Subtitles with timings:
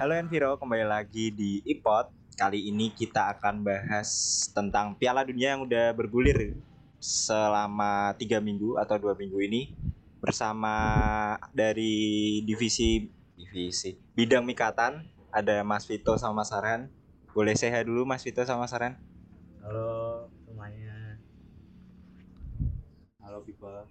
[0.00, 2.08] Halo Enviro, kembali lagi di iPod.
[2.32, 4.08] Kali ini kita akan bahas
[4.48, 6.56] tentang Piala Dunia yang udah bergulir
[6.96, 9.76] selama tiga minggu atau dua minggu ini
[10.24, 10.72] bersama
[11.52, 16.88] dari divisi divisi bidang mikatan ada Mas Vito sama Mas Saran.
[17.36, 18.96] Boleh sehat dulu Mas Vito sama Saran?
[19.60, 21.20] Halo semuanya.
[23.20, 23.84] Halo people.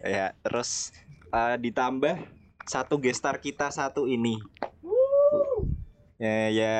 [0.00, 0.88] Ya, terus
[1.36, 2.16] eh, ditambah
[2.64, 4.40] satu gestar kita satu ini.
[6.14, 6.74] Ya, ya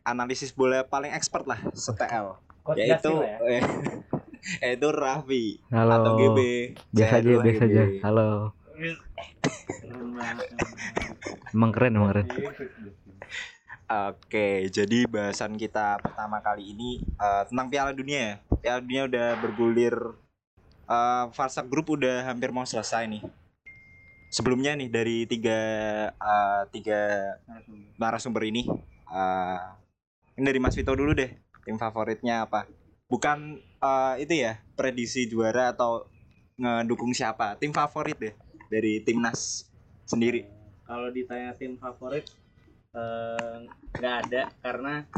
[0.00, 2.40] analisis bola paling expert lah, setel.
[2.64, 3.60] Coach Yaitu lah ya.
[4.64, 5.92] yaitu Raffi Halo.
[6.00, 6.38] atau GB.
[6.92, 7.84] biasa aja, biasa aja.
[8.00, 8.28] Halo.
[11.52, 12.26] Emang keren, emang keren.
[13.88, 18.34] Oke, jadi bahasan kita pertama kali ini eh, tentang Piala Dunia ya.
[18.60, 19.96] Piala Dunia udah bergulir
[20.88, 23.24] eh fase grup udah hampir mau selesai nih.
[24.28, 25.60] Sebelumnya nih dari tiga
[26.12, 27.00] eh, tiga
[27.96, 28.68] narasumber ini
[29.08, 29.60] eh
[30.36, 31.32] ini dari Mas Vito dulu deh.
[31.64, 32.68] Tim favoritnya apa?
[33.08, 36.04] Bukan eh, itu ya, prediksi juara atau
[36.60, 37.56] ngedukung siapa.
[37.56, 38.34] Tim favorit deh
[38.68, 39.64] dari timnas
[40.04, 40.44] sendiri.
[40.84, 42.28] Kalau ditanya tim favorit
[42.92, 43.56] eh,
[43.96, 45.08] nggak ada karena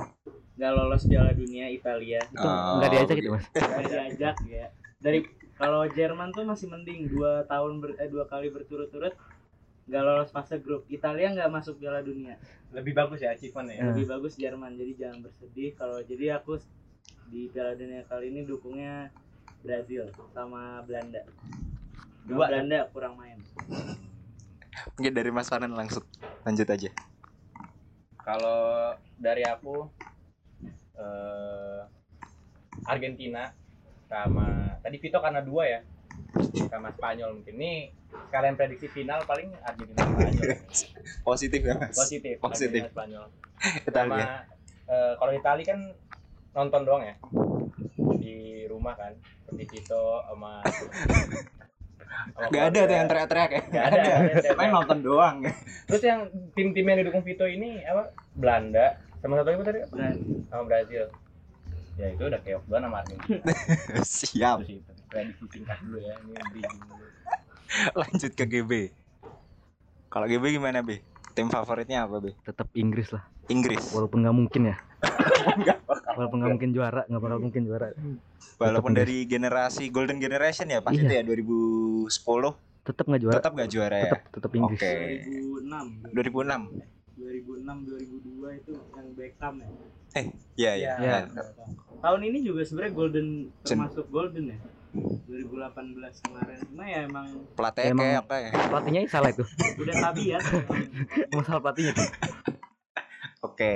[0.54, 2.22] nggak lolos Piala Dunia Italia.
[2.30, 3.44] Itu Oh, enggak diajak gitu, Mas.
[3.54, 4.66] Nggak diajak ya.
[5.00, 5.18] Dari
[5.60, 9.12] kalau Jerman tuh masih mending dua tahun ber, eh, dua kali berturut-turut
[9.84, 10.88] nggak lolos fase grup.
[10.88, 12.40] Italia nggak masuk Piala Dunia.
[12.70, 13.82] lebih bagus ya achievement ya.
[13.90, 14.78] Lebih bagus Jerman.
[14.78, 15.74] Jadi jangan bersedih.
[15.74, 16.56] Kalau jadi aku
[17.28, 19.12] di Piala Dunia kali ini dukungnya
[19.60, 21.26] Brazil sama Belanda.
[22.24, 23.42] Dua Dua, Belanda kurang main.
[24.96, 26.06] Mungkin dari Mas Farhan langsung
[26.46, 26.88] lanjut aja.
[28.22, 29.90] Kalau dari aku
[30.96, 31.82] eh
[32.86, 33.50] Argentina
[34.10, 35.80] sama tadi Vito karena dua ya
[36.66, 37.72] sama Spanyol mungkin ini
[38.34, 40.58] kalian prediksi final paling Argentina Spanyol
[41.30, 41.94] Positif ya Mas.
[41.94, 42.82] positif Positif.
[42.82, 43.24] Argentina Spanyol
[43.90, 44.10] Italia.
[44.10, 44.18] sama
[44.90, 45.78] eh, kalau Itali kan
[46.50, 47.14] nonton doang ya
[48.18, 49.14] di rumah kan
[49.46, 50.58] seperti Vito sama
[52.50, 53.62] Gak ada tuh yang teriak-teriak ya.
[53.70, 54.12] Nggak ada.
[54.58, 55.36] Main nonton doang.
[55.88, 56.20] Terus yang
[56.52, 58.12] tim-tim yang didukung Vito ini apa?
[58.36, 59.80] Belanda sama satu lagi apa tadi?
[59.88, 60.36] Brazil.
[60.48, 61.04] Sama Brazil.
[62.00, 63.42] Ya itu udah keok banget sama Argentina.
[64.24, 64.56] Siap.
[65.10, 67.04] Prediksi singkat dulu ya, ini bridging dulu.
[68.00, 68.72] Lanjut ke GB.
[70.08, 71.04] Kalau GB gimana, B?
[71.36, 72.32] Tim favoritnya apa, B?
[72.40, 73.22] Tetap Inggris lah.
[73.46, 73.92] Inggris.
[73.92, 74.76] Walaupun nggak mungkin ya.
[76.16, 77.86] Walaupun nggak mungkin juara, nggak bakal mungkin juara.
[78.56, 81.04] Walaupun dari generasi Golden Generation ya pas Iya.
[81.04, 82.08] itu ya 2010
[82.80, 83.36] Tetap nggak juara.
[83.38, 84.04] tetap gak juara ya.
[84.08, 84.80] Tetap tetap Inggris.
[84.80, 84.92] Oke.
[86.16, 86.80] 2006 2006.
[87.20, 87.88] 2006
[88.40, 89.68] 2002 itu yang Beckham ya
[90.12, 90.92] Iya, iya.
[90.96, 91.16] Iya.
[91.30, 91.46] Nah,
[92.00, 93.26] tahun ini juga sebenarnya golden
[93.62, 94.58] termasuk golden ya
[94.90, 95.70] 2018
[96.26, 98.50] kemarin cuma ya emang Pelatihnya Emang- kayak apa ya?
[98.66, 99.44] Pelatihnya salah itu.
[99.78, 100.42] udah tabiat
[101.38, 102.08] Masalah pelatihnya tuh.
[103.48, 103.74] Oke.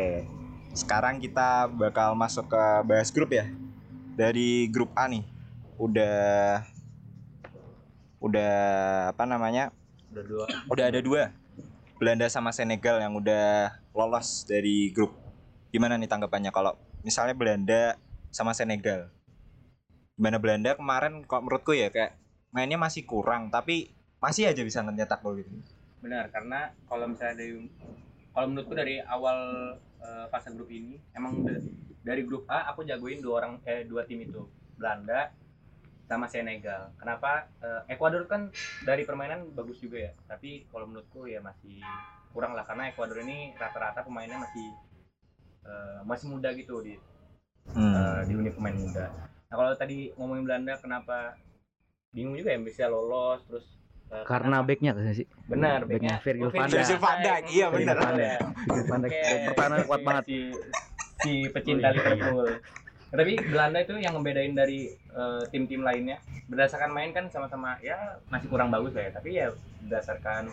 [0.74, 3.46] Sekarang kita bakal masuk ke bahas grup ya.
[4.18, 5.22] Dari grup A nih.
[5.78, 6.66] Udah
[8.18, 8.54] udah
[9.14, 9.70] apa namanya?
[10.10, 10.44] Udah dua.
[10.66, 11.30] Udah ada dua.
[11.94, 15.14] Belanda sama Senegal yang udah lolos dari grup.
[15.74, 17.98] Gimana nih tanggapannya kalau misalnya Belanda
[18.30, 19.10] sama Senegal?
[20.14, 22.14] Gimana Belanda kemarin kok menurutku ya kayak
[22.54, 23.90] mainnya masih kurang tapi
[24.22, 25.50] masih aja bisa nyetak gol gitu.
[25.98, 27.66] Benar, karena kalau misalnya dari
[28.30, 29.38] kalau menurutku dari awal
[29.98, 31.42] eh, fase grup ini emang
[32.06, 34.46] dari grup A aku jagoin dua orang eh dua tim itu
[34.78, 35.34] Belanda
[36.06, 36.94] sama Senegal.
[37.02, 37.50] Kenapa?
[37.58, 38.46] Eh, Ekuador kan
[38.86, 41.82] dari permainan bagus juga ya, tapi kalau menurutku ya masih
[42.30, 44.70] kurang lah karena Ekuador ini rata-rata pemainnya masih
[45.64, 46.94] eh, masih muda gitu di
[47.66, 47.90] Hmm.
[47.90, 49.08] eh, di unit pemain muda.
[49.46, 51.32] Nah kalau tadi ngomongin Belanda kenapa
[52.10, 53.64] bingung juga ya bisa lolos terus
[54.08, 55.24] eh, Karena backnya kan sih.
[55.44, 56.76] benar backnya Virgil Oh, van Dijk.
[56.76, 57.96] Virgil van Dijk, iya, Virgil benar.
[57.98, 58.40] van Dijk.
[58.84, 59.12] Van Dijk.
[59.48, 60.24] Pertahanan kuat si- banget.
[60.24, 60.38] si,
[61.18, 62.48] si pecinta Liverpool
[63.06, 67.94] Nah, tapi Belanda itu yang ngebedain dari eh, tim-tim lainnya berdasarkan main kan sama-sama ya
[68.26, 70.50] masih kurang bagus lah ya tapi ya berdasarkan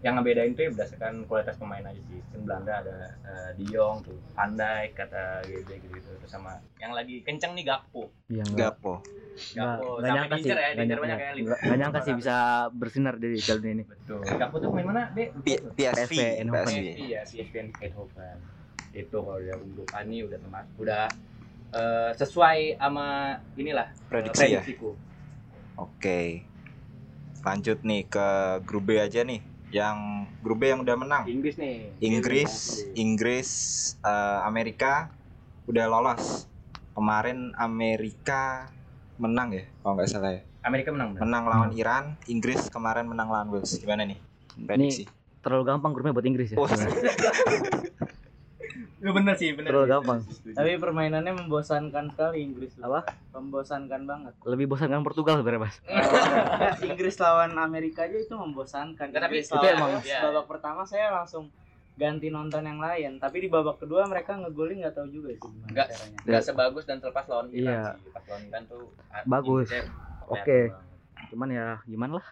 [0.00, 4.00] yang ngebedain tuh ya berdasarkan kualitas pemain aja sih kan Belanda ada eh, De Jong
[4.00, 6.08] tuh Van Dijk kata gitu gitu, gitu.
[6.24, 9.02] terus sama yang lagi kenceng nih Gakpo nggak Gakpo
[9.52, 10.50] nggak sampai nyangka sih.
[10.50, 12.36] ya nggak diincer nyangka- banyak ya nggak nggak nyangka sih bisa
[12.72, 13.82] bersinar di jalan ini.
[13.84, 15.76] betul Gakpo tuh main mana deh P- PSV.
[15.76, 16.74] PSV, Eindhoven.
[16.96, 17.36] PSV.
[17.36, 18.38] Ya Eindhoven
[18.90, 21.04] itu kalau udah untuk Ani udah teman udah
[21.76, 24.64] eh, sesuai sama inilah eh, Prediksi ya.
[24.64, 24.90] prediksiku
[25.76, 26.48] Oke.
[27.40, 28.26] Lanjut nih ke
[28.64, 29.49] grup B aja nih.
[29.70, 29.98] Yang
[30.42, 31.24] grup B yang udah menang.
[31.30, 32.52] Inggris nih Inggris,
[32.98, 33.50] Inggris,
[34.02, 35.10] eh, Amerika
[35.70, 36.50] udah lolos.
[36.90, 38.68] Kemarin Amerika
[39.16, 40.42] menang ya, kalau nggak salah ya.
[40.60, 41.22] Amerika menang benar.
[41.24, 43.80] Menang lawan Iran, Inggris kemarin menang lawan Wales.
[43.80, 44.18] Gimana nih?
[44.66, 45.06] Prediksi.
[45.40, 46.60] terlalu gampang grupnya buat Inggris ya.
[46.60, 46.68] Oh.
[49.00, 49.72] Ya bener sih, bener.
[49.72, 49.92] Terlalu sih.
[49.92, 50.20] gampang.
[50.52, 52.70] Tapi permainannya membosankan sekali Inggris.
[52.72, 52.84] tuh.
[52.84, 53.00] Apa?
[53.32, 54.32] Membosankan banget.
[54.44, 55.76] Lebih bosan kan Portugal sebenarnya, Mas.
[55.80, 59.08] Ya, Inggris lawan Amerika aja itu membosankan.
[59.08, 60.20] Nggak, tapi itu emang- iya.
[60.22, 61.48] babak pertama saya langsung
[61.96, 63.16] ganti nonton yang lain.
[63.16, 65.86] Tapi di babak kedua mereka ngegolin nggak tahu juga itu gimana Nggak.
[65.90, 66.18] caranya.
[66.26, 67.82] Gak sebagus dan terlepas lawan Iran Iya.
[67.94, 68.08] sih.
[68.10, 69.68] Pas lawan Iran tuh ah, Bagus.
[70.26, 70.58] Oke.
[70.68, 71.28] banget.
[71.30, 72.26] Cuman ya gimana lah.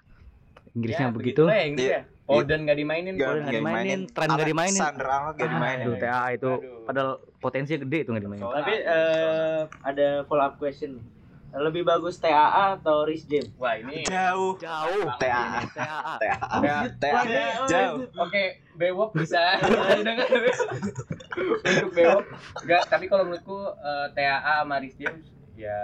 [0.70, 1.42] Inggrisnya Ya, begitu.
[1.44, 1.96] ya Inggris Iya.
[1.98, 2.02] ya.
[2.28, 3.14] Foden gak dimainin.
[3.14, 4.76] Foden nggak nggak dimainin, Trent nggak dimainin.
[4.76, 6.84] Alexander Arnold nggak dimainin Aduh, TA itu Aduh.
[6.84, 8.42] padahal potensinya gede itu nggak dimainin.
[8.42, 11.06] Soalnya- Tapi eh, ada follow up question nih.
[11.48, 12.44] Lebih bagus TAA
[12.76, 13.48] atau Rhys James?
[13.56, 15.08] Wah ini jauh Jauh.
[15.16, 16.14] TA TAA.
[16.20, 16.76] TA Ya.
[16.92, 17.20] TA
[17.64, 19.56] jauh Oke, bewok bisa
[19.98, 22.24] dengar untuk bewok.
[22.60, 25.24] Enggak, tapi kalau menurutku eh, TAA sama Rhys James
[25.56, 25.80] ya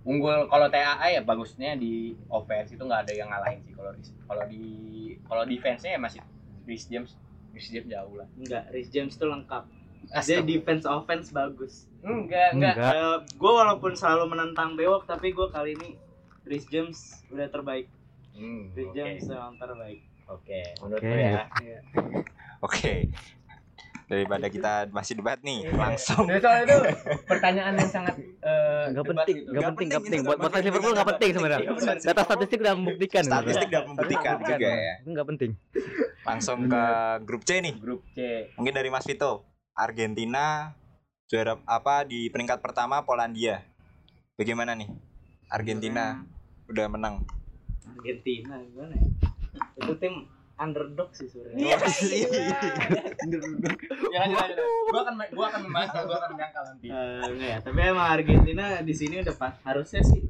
[0.00, 3.92] unggul kalau TAA ya bagusnya di offense itu nggak ada yang ngalahin sih kalau
[4.24, 4.64] kalau di
[5.28, 6.20] kalau defense-nya ya masih
[6.64, 7.12] Rhys James
[7.52, 8.28] Rhys James jauh lah.
[8.38, 9.66] Enggak, Rhys James tuh lengkap.
[10.00, 10.46] Dia Astaga.
[10.48, 11.74] defense offense bagus.
[12.00, 12.74] enggak, enggak.
[12.78, 13.18] Enggak.
[13.36, 15.98] gue walaupun selalu menentang Bewok, tapi gue kali ini
[16.46, 17.90] Rhys James udah terbaik.
[18.32, 20.00] Hmm, Rhys Oke, James emang terbaik.
[20.30, 20.60] oke.
[20.80, 21.10] Menurut Oke.
[21.10, 21.44] gue ya.
[22.66, 22.94] oke
[24.10, 26.78] daripada kita masih debat nih langsung Jadi soalnya itu
[27.30, 30.20] pertanyaan yang sangat eh, Nggak debat penting, nggak penting, nggak penting.
[30.26, 30.52] Buat buat.
[30.66, 31.60] Liverpool nggak penting sebenarnya.
[31.62, 31.96] Iya, benar.
[32.02, 33.22] Data statistik udah membuktikan.
[33.22, 35.50] statistik udah membuktikan juga ya nggak penting.
[36.20, 36.84] langsung ke
[37.24, 38.50] grup C nih Grup C.
[38.58, 40.74] mungkin dari Mas Vito Argentina
[41.30, 43.64] juara apa di peringkat pertama Polandia
[44.36, 44.90] bagaimana nih
[45.48, 46.20] Argentina
[46.68, 47.24] udah menang
[47.96, 49.06] Argentina gimana ya?
[49.80, 50.28] Itu tim
[50.60, 51.80] underdog sih sebenarnya.
[54.12, 54.56] Ya lanjut.
[54.92, 56.86] Gua akan gua akan membahas, gua akan menyangkal nanti.
[56.92, 60.20] Eh, enggak ya, tapi emang Argentina di sini udah pas harusnya sih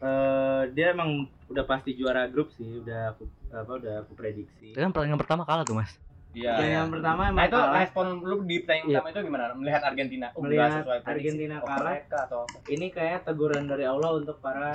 [0.00, 4.72] eh dia emang udah pasti juara grup sih, udah aku apa udah aku prediksi.
[4.72, 5.92] Itu kan pertandingan pertama kalah tuh, Mas.
[6.30, 6.52] Iya.
[6.78, 7.74] Yang pertama Nah emang itu kalah.
[7.76, 8.96] respon lu di pertandingan Iya.
[8.96, 9.44] pertama itu gimana?
[9.52, 10.98] Melihat Argentina, Melihat sesuai.
[11.04, 11.78] Argentina Oh, kalah.
[11.84, 12.56] mereka atau apa?
[12.64, 14.70] Ini kayak teguran dari Allah untuk para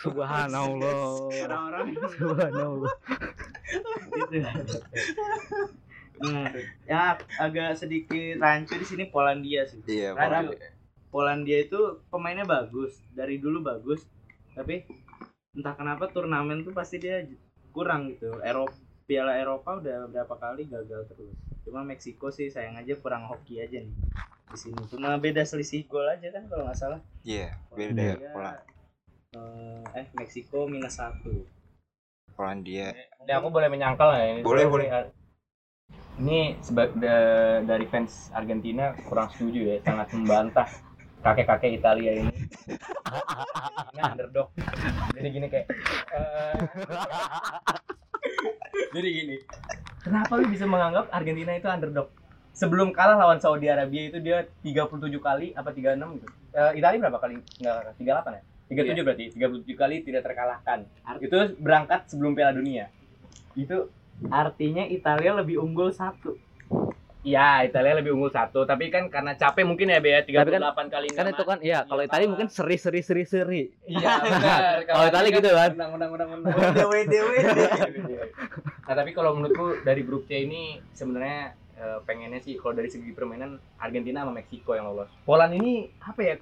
[0.00, 0.94] Subhanallah.
[1.44, 2.92] orang-orang Subhanallah.
[4.12, 4.36] gitu.
[6.20, 6.52] Nah,
[6.84, 9.80] yang agak sedikit rancu di sini Polandia sih.
[9.88, 10.68] iya Karena Polandia.
[11.10, 14.04] Polandia itu pemainnya bagus, dari dulu bagus,
[14.52, 14.84] tapi
[15.50, 17.24] entah kenapa turnamen tuh pasti dia
[17.70, 18.30] kurang gitu.
[18.40, 18.76] Eropa
[19.10, 21.34] Piala Eropa udah berapa kali gagal terus.
[21.66, 23.90] Cuma Meksiko sih sayang aja kurang hoki aja nih
[24.46, 24.78] di sini.
[24.86, 27.00] Cuma beda selisih gol aja kan kalau nggak salah.
[27.20, 28.52] iya beda Polandia, Pola
[29.34, 31.42] eh, eh Meksiko minus satu.
[32.32, 34.40] Polandia Ini aku boleh menyangkal nggak ini?
[34.40, 34.86] Boleh, boleh.
[34.86, 35.18] ini-
[36.20, 40.68] Ini seba- da- dari fans Argentina kurang setuju ya, sangat membantah
[41.20, 42.34] kakek-kakek Italia ini.
[43.90, 44.54] ini underdog.
[45.12, 45.66] Jadi gini kayak
[46.12, 46.54] eh,
[48.90, 49.36] Jadi gini.
[50.00, 52.08] Kenapa lu bisa menganggap Argentina itu underdog?
[52.50, 56.26] Sebelum kalah lawan Saudi Arabia itu dia 37 kali apa 36 gitu.
[56.50, 57.34] Eh, Italia berapa kali?
[57.60, 58.42] Enggak, 38 ya?
[58.70, 59.24] 37 berarti.
[59.34, 60.78] 37 kali tidak terkalahkan.
[61.02, 62.90] Art- Itu berangkat sebelum Piala Dunia.
[63.54, 63.90] Itu
[64.28, 66.36] Artinya Italia lebih unggul satu.
[67.20, 71.28] Iya, Italia lebih unggul satu, tapi kan karena capek mungkin ya Bea 38 kali Kan
[71.28, 73.62] itu kan iya, kalau Iya, Italia mungkin seri seri seri seri.
[73.84, 74.72] Iya, benar.
[74.88, 75.70] Kalau Italia gitu kan.
[75.72, 76.56] Undang undang undang undang.
[76.72, 77.36] Dewe dewe.
[78.90, 83.14] Nah, tapi kalau menurutku dari grup C ini sebenarnya eh, pengennya sih kalau dari segi
[83.14, 85.06] permainan Argentina sama Meksiko yang lolos.
[85.22, 86.34] Poland ini apa ya?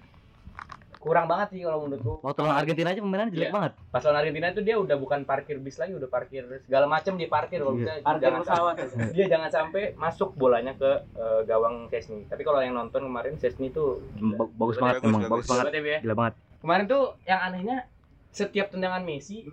[0.98, 2.24] Kurang banget sih kalau menurutku.
[2.24, 3.52] Waktu lawan Argentina aja pemainnya jelek Iya.
[3.52, 3.72] banget.
[3.86, 7.28] Pas lawan Argentina itu dia udah bukan parkir bis lagi, udah parkir segala macam dia
[7.28, 7.80] parkir kalau Iya.
[7.84, 8.74] bisa Parkir jangan pesawat.
[8.80, 12.24] sampai- dia jangan sampai masuk bolanya ke eh, gawang Chesney.
[12.24, 15.44] Tapi kalau yang nonton kemarin Chesney tuh Ba- Bagus Bagus, banget emang, bagus.
[15.44, 15.72] bagus banget.
[15.76, 15.98] Ya?
[16.00, 16.34] Gila banget.
[16.58, 17.76] Kemarin tuh yang anehnya
[18.30, 19.44] setiap tendangan Messi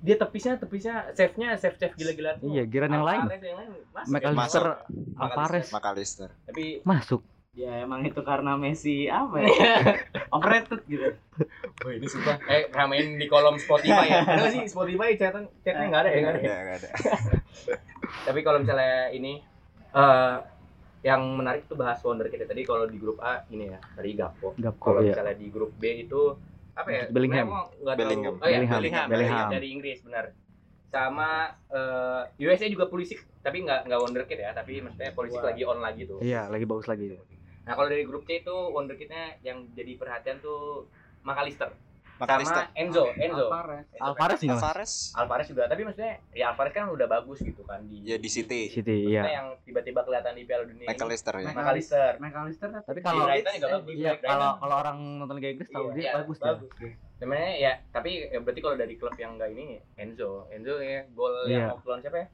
[0.00, 2.40] dia tepisnya tepisnya save-nya save save gila-gilaan.
[2.40, 2.48] tuh.
[2.48, 3.20] Iya, giran yang lain.
[3.28, 4.12] Yang lain masuk.
[4.16, 4.64] McAllister.
[5.20, 7.20] Alvarez Makalister Tapi masuk.
[7.50, 9.50] Ya emang itu karena Messi apa ya?
[10.34, 11.12] Overrated gitu.
[11.82, 14.22] Wah ini sumpah eh ramein di kolom Spotify ya.
[14.22, 16.40] Ada nggak sih Spotify chatan chatnya nggak ada ya nggak ada.
[16.40, 16.88] ada nggak ada
[18.30, 19.42] Tapi kalau misalnya ini
[19.92, 20.36] eh
[21.00, 22.48] yang menarik tuh bahas wonderkid ya.
[22.48, 24.54] tadi kalau di grup A ini ya dari Gakpo.
[24.54, 25.12] Gapko Kalau ya.
[25.12, 26.22] misalnya di grup B itu
[26.80, 27.04] apa ya?
[27.08, 27.46] Bellingham.
[27.82, 28.34] Bellingham.
[28.34, 28.72] terlalu- Oh iya, Bellingham.
[28.72, 29.06] Bellingham.
[29.08, 29.48] Bellingham.
[29.50, 30.24] Dari Inggris benar.
[30.90, 31.30] Sama
[31.70, 35.54] eh, USA juga Pulisic, tapi nggak nggak wonderkid ya, tapi maksudnya Pulisic Wah.
[35.54, 36.18] lagi on lagi tuh.
[36.18, 37.14] Iya, lagi bagus lagi.
[37.62, 40.90] Nah kalau dari grup C itu wonderkidnya yang jadi perhatian tuh
[41.22, 41.89] McAllister Makalister
[42.20, 43.46] sama Enzo, Enzo.
[43.46, 43.86] Alvarez.
[43.96, 44.40] Alvarez?
[44.40, 44.50] Mas?
[44.52, 48.28] Alvarez Alvarez juga, tapi maksudnya ya Alvarez kan udah bagus gitu kan di ya di
[48.28, 49.36] City City, Maksudnya iya.
[49.36, 50.88] yang tiba-tiba kelihatan di Piala Dunia ini.
[50.88, 52.12] Makalister ya McAllister.
[52.18, 53.94] McAllister Tapi Di kalau Brighton juga bagus.
[53.94, 56.46] iya, kalau kalau orang nonton Liga Inggris tahu Iya, dia iya, bagus dia.
[56.46, 56.70] bagus.
[57.20, 61.34] Namanya ya, tapi ya berarti kalau dari klub yang enggak ini Enzo, Enzo ya gol
[61.44, 61.56] Iya.
[61.56, 62.28] yang waktu lawan siapa ya?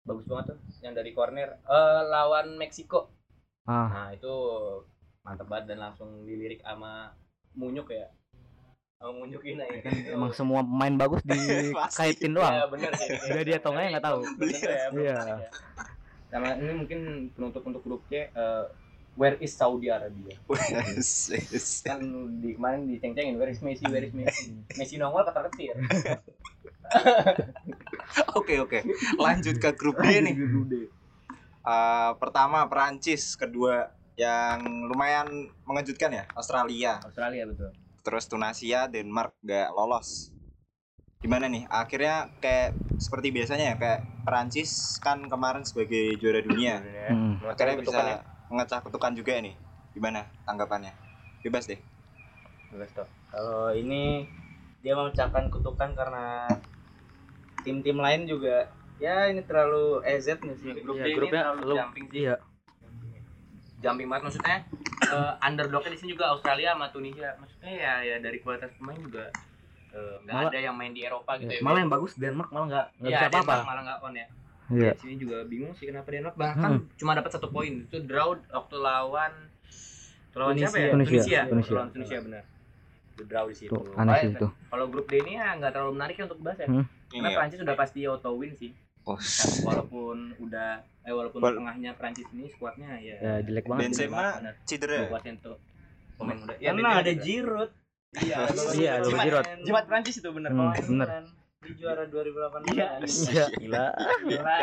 [0.00, 3.12] bagus banget tuh yang dari corner eh lawan Meksiko
[3.68, 4.32] Ah, nah itu
[5.20, 7.12] mantep banget dan langsung dilirik sama
[7.52, 8.08] Munyuk ya
[8.98, 12.50] sama Munyukin aja kan emang semua pemain bagus dikaitin doang.
[12.50, 14.20] ya bener sih Udah dia atau enggak ya nggak tahu.
[14.26, 14.74] Ya, Iya.
[14.90, 15.18] tentu ya.
[16.28, 17.00] sama ini mungkin
[17.32, 18.64] penutup untuk grup C eh,
[19.14, 20.34] Where is Saudi Arabia
[21.86, 22.00] kan
[22.42, 25.78] di kemarin diceng-cengin Where is Messi Where is Messi Messi nongol kata ketir
[28.34, 28.80] Oke oke.
[29.20, 30.34] Lanjut ke grup D nih.
[31.60, 35.28] Eh, pertama Perancis, kedua yang lumayan
[35.62, 37.70] mengejutkan ya Australia, Australia betul
[38.08, 40.32] terus Tunisia, Denmark gak lolos.
[41.20, 41.68] Gimana nih?
[41.68, 46.80] Akhirnya kayak seperti biasanya ya kayak Perancis kan kemarin sebagai juara dunia,
[47.12, 47.36] Hmm.
[47.44, 48.00] akhirnya bisa
[48.48, 49.52] mengecah kutukan juga nih.
[49.92, 50.96] Gimana tanggapannya?
[51.44, 51.76] Bebas deh.
[52.72, 53.08] Bagus tuh.
[53.28, 54.24] Kalau ini
[54.80, 56.48] dia memecahkan kutukan karena
[57.60, 60.72] tim-tim lain juga ya ini terlalu EZ nih sih.
[60.80, 62.34] grup Iya, ini grupnya terlalu lu- jumping sih Iya.
[63.78, 64.56] Jumping banget maksudnya
[65.04, 69.30] eh, underdognya di sini juga Australia sama Tunisia maksudnya ya ya dari kualitas pemain juga
[69.90, 72.66] eh, nggak Malah- ada yang main di Eropa gitu ya Malah yang bagus Denmark malah
[72.68, 73.54] nggak nggak Iya, bisa apa-apa.
[73.64, 74.26] Malah nggak on ya
[74.68, 74.92] Iya.
[74.92, 78.76] di sini juga bingung sih kenapa Denmark bahkan cuma dapat satu poin itu draw waktu
[78.76, 79.32] lawan
[80.34, 81.10] lawan siapa ya Tunisia.
[81.14, 81.74] Tunisia Tunisia.
[81.74, 82.44] lawan Tunisia benar
[83.10, 84.46] Itu draw di situ Tuh, aneh sih itu.
[84.68, 86.84] kalau grup D ini ya nggak terlalu menarik ya untuk bahas ya Hmm.
[87.08, 87.36] karena Iya.
[87.36, 88.70] Prancis sudah pasti auto win sih
[89.08, 89.16] Oh,
[89.64, 93.88] walaupun udah eh walaupun Wal- tengahnya Prancis ini skuadnya ya Ya jelek banget.
[93.88, 95.08] Benzema cedera.
[96.14, 96.52] Pemain muda.
[96.54, 97.12] Karena Benzema ada.
[97.16, 97.70] Giroud.
[98.10, 98.36] Iya,
[98.76, 99.44] Iya, ada Giroud.
[99.62, 100.50] Jimat Prancis itu bener.
[100.50, 101.08] Hmm, bener.
[101.58, 102.68] Di juara 2018.
[102.68, 102.88] Iya.
[103.02, 103.86] Iya, gila.
[104.28, 104.56] Gila.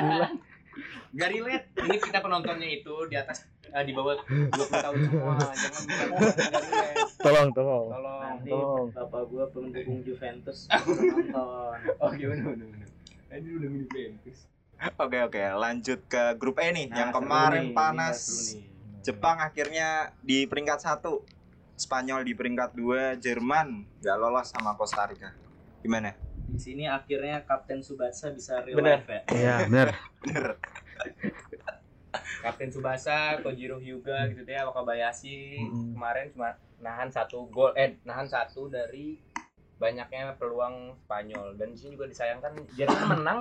[1.11, 1.65] Gak relate.
[1.79, 5.33] Ini kita penontonnya itu di atas eh, di bawah 20 tahun semua.
[5.39, 6.09] Jangan bilang
[6.51, 7.07] gak relate.
[7.17, 7.85] Tolong, tolong.
[7.89, 8.19] Tolong.
[8.21, 8.87] Nanti Tolong.
[8.91, 11.79] bapak gua pendukung Juventus nonton.
[11.97, 12.67] Oh, gimana bener.
[13.27, 14.39] Ini udah mini Juventus.
[14.95, 18.19] Oke oke, lanjut ke grup E nih yang Nah, seru kemarin nih, panas.
[18.51, 18.63] nih.
[19.01, 19.87] Jepang akhirnya
[20.19, 21.23] di peringkat satu,
[21.75, 25.31] Spanyol di peringkat dua, Jerman nggak lolos sama Costa Rica.
[25.79, 26.15] Gimana?
[26.45, 29.01] Di sini akhirnya Kapten Subatsa bisa real Bener.
[29.01, 29.21] life ya.
[29.29, 29.87] Iya, benar.
[30.21, 30.45] Bener.
[32.41, 35.91] Kapten Subasa, Kojiro Hyuga gitu deh, Wakabayashi Mm-mm.
[35.91, 39.19] kemarin cuma nahan satu gol, eh nahan satu dari
[39.75, 43.39] banyaknya peluang Spanyol dan di sini juga disayangkan Jerman menang,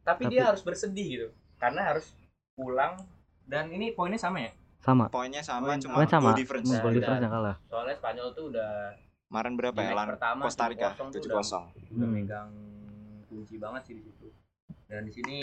[0.00, 2.10] tapi, Tapi- dia harus bersedih gitu karena harus
[2.52, 2.98] pulang
[3.44, 5.06] dan ini poinnya sama ya, Sama.
[5.06, 6.24] Poinnya sama, Poin cuma Poin sama.
[6.26, 6.68] goal difference.
[6.70, 7.56] Goal Nah, difference yang kalah.
[7.66, 8.70] soalnya Spanyol tuh udah
[9.26, 9.92] Kemarin berapa ya?
[10.08, 11.62] pertama Costa Rica 7-0 tuh 7-0.
[11.92, 12.10] udah Hmm.
[12.10, 12.50] megang
[13.26, 14.26] kunci banget sih di situ.
[14.86, 15.38] Dan di sini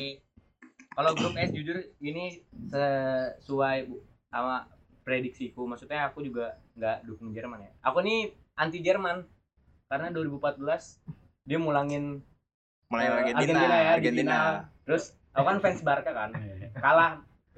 [0.92, 4.68] kalau grup S jujur ini sesuai bu- sama
[5.02, 5.64] prediksiku.
[5.64, 7.72] Maksudnya aku juga nggak dukung Jerman ya.
[7.82, 9.24] Aku nih anti Jerman
[9.88, 11.02] karena 2014
[11.44, 12.22] dia mulangin
[12.88, 14.32] Mulai eh, Argentina, Argentina ya, di Argentina.
[14.32, 14.56] final.
[14.88, 16.30] Terus aku kan fans Barca kan.
[16.84, 17.12] Kalah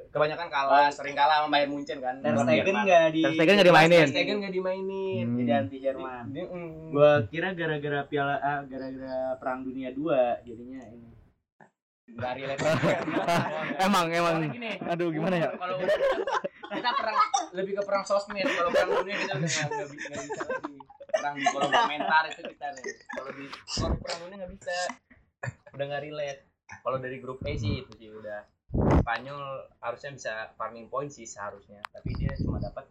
[0.10, 2.18] kebanyakan kalah, sering kalah sama Bayern Munchen kan.
[2.18, 2.82] Ter Stegen Jerman.
[2.82, 4.00] nggak di Ter Stegen nggak dimainin.
[4.00, 5.22] Ter Stegen nggak dimainin.
[5.22, 5.38] Hmm.
[5.38, 6.24] jadi anti Jerman.
[6.34, 6.74] Mm.
[6.90, 10.02] Gua kira gara-gara piala A, gara-gara perang dunia 2
[10.42, 11.10] jadinya ini.
[12.10, 12.58] nggak relate
[13.86, 14.50] Emang, emang.
[14.50, 15.54] Gini, Aduh, gimana ya?
[15.54, 15.78] kalau
[16.74, 17.18] kita perang
[17.54, 20.74] lebih ke perang sosmed kalau perang dunia kita nggak bisa lagi
[21.20, 24.76] perang di kolom komentar itu kita nih kalau di kalau perang dunia nggak bisa
[25.70, 26.42] udah nggak relate
[26.80, 28.40] kalau dari grup A sih itu sih udah
[29.00, 29.42] Spanyol
[29.80, 32.86] harusnya bisa farming point sih seharusnya tapi dia cuma dapat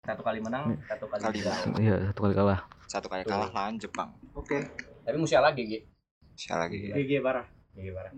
[0.00, 2.60] satu kali menang satu kali Kali kalah Iya, satu kali kalah.
[2.86, 3.30] Satu kali Tuh.
[3.30, 4.08] kalah lawan Jepang.
[4.32, 4.56] Oke.
[5.02, 5.84] tapi Musiala GG
[6.32, 6.78] Sekali lagi.
[6.96, 7.44] GG parah.
[7.70, 8.12] GG parah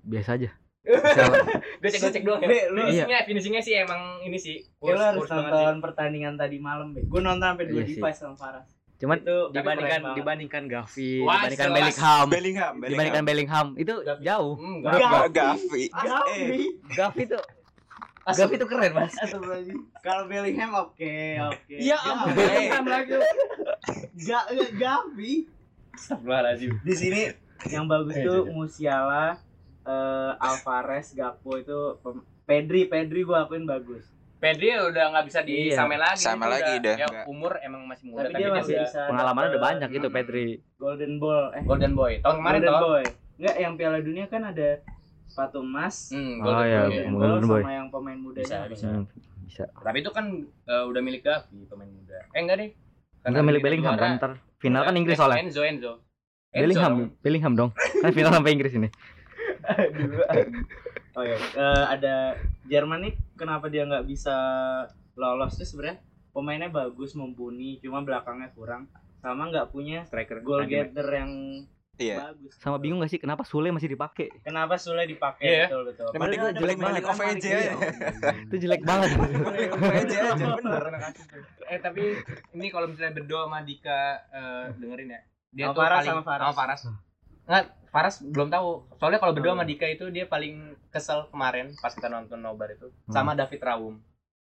[0.00, 0.50] Biasa aja.
[1.76, 4.94] gue cek gue cek doang ya Be, lu- finishingnya finishingnya sih emang ini sih Ya,
[4.94, 5.36] lu harus kurs sih.
[5.36, 7.02] nonton pertandingan tadi malam, Be.
[7.04, 8.75] Gua nonton sampai dua Iya device sama Faras.
[8.96, 11.76] Cuman Itu dibandingkan dibandingkan Gavi, Wah, dibandingkan jelas.
[11.76, 14.22] Bellingham, Bellingham, dibandingkan Bellingham itu Gavi.
[14.24, 14.54] jauh.
[14.56, 15.84] Gak, nggak- gak, Gavi.
[15.84, 16.60] Eh, Gavi.
[16.90, 17.42] Gavi tuh
[18.26, 19.12] Gavi tuh keren, Mas.
[20.00, 21.12] Kalau Bellingham oke,
[21.46, 21.76] oke.
[21.76, 22.08] Iya, Gavi.
[22.10, 23.12] ampun, Bellingham lagi.
[24.18, 25.32] Ga- ga- Gavi.
[25.92, 26.70] Astagfirullahaladzim.
[26.80, 27.20] Di sini
[27.68, 28.48] yang bagus Eh, tuh.
[28.48, 29.36] Musiala,
[29.82, 32.00] eh, Alvarez, Gakpo itu
[32.44, 34.08] Pedri, Pedri gua akuin bagus.
[34.36, 36.20] Pedri udah nggak bisa disamain lagi.
[36.20, 39.62] Sama lagi udah, Ya, umur emang masih muda Tapi dia masih udah bisa Pengalamannya udah
[39.64, 40.48] banyak gitu Pedri.
[40.76, 41.44] Golden Ball.
[41.52, 42.12] Eh, Golden Boy.
[42.20, 42.82] Tahun kemarin Golden toh.
[42.86, 43.04] Boy.
[43.36, 44.68] Enggak, yang Piala Dunia kan ada
[45.26, 46.12] sepatu emas.
[46.12, 46.92] Hmm, Oh, Golden iya, Boy.
[46.92, 47.62] Golden Golden Ball Boy.
[47.62, 48.44] sama yang pemain mudanya.
[48.44, 48.86] Bisa, bisa.
[48.86, 49.04] Hmm,
[49.42, 49.64] bisa.
[49.72, 52.18] Tapi itu kan eh, udah milik Gavi pemain muda.
[52.30, 52.70] Eh enggak deh.
[53.22, 55.40] Enggak milik Bellingham kan ntar final kan Inggris soalnya.
[55.40, 55.92] Enzo Enzo.
[56.52, 57.12] Bellingham.
[57.20, 57.70] Bellingham dong.
[57.74, 58.88] Kan final sampai Inggris ini.
[61.16, 62.36] Oh ya, eh, ada
[62.68, 64.36] Jerman nih kenapa dia nggak bisa
[65.16, 65.98] lolos tuh sebenarnya?
[66.30, 68.84] Pemainnya bagus mumpuni cuma belakangnya kurang.
[69.18, 71.32] Sama nggak punya Striker goal getter yang
[71.96, 72.28] Iya.
[72.28, 72.52] bagus.
[72.60, 74.28] Sama bingung gak sih kenapa Sule masih dipakai?
[74.44, 75.48] kenapa Sule dipakai?
[75.48, 75.64] Iya.
[75.64, 76.06] betul betul.
[76.12, 77.72] Yang penting jelek banget, OVJ aja.
[78.36, 79.10] Itu jelek banget.
[79.80, 80.84] OVJ aja bener.
[81.66, 82.02] eh tapi
[82.52, 85.20] ini kalau misalnya berdua sama Dika eh, dengerin ya.
[85.56, 86.44] Dia tuh Faras paling sama Faras.
[86.44, 86.80] sama Faras.
[87.48, 88.68] Nggak Faras belum tahu.
[89.00, 92.88] Soalnya kalau berdua sama Dika itu dia paling kesel kemarin pas kita nonton nobar itu
[93.06, 94.00] sama David Raum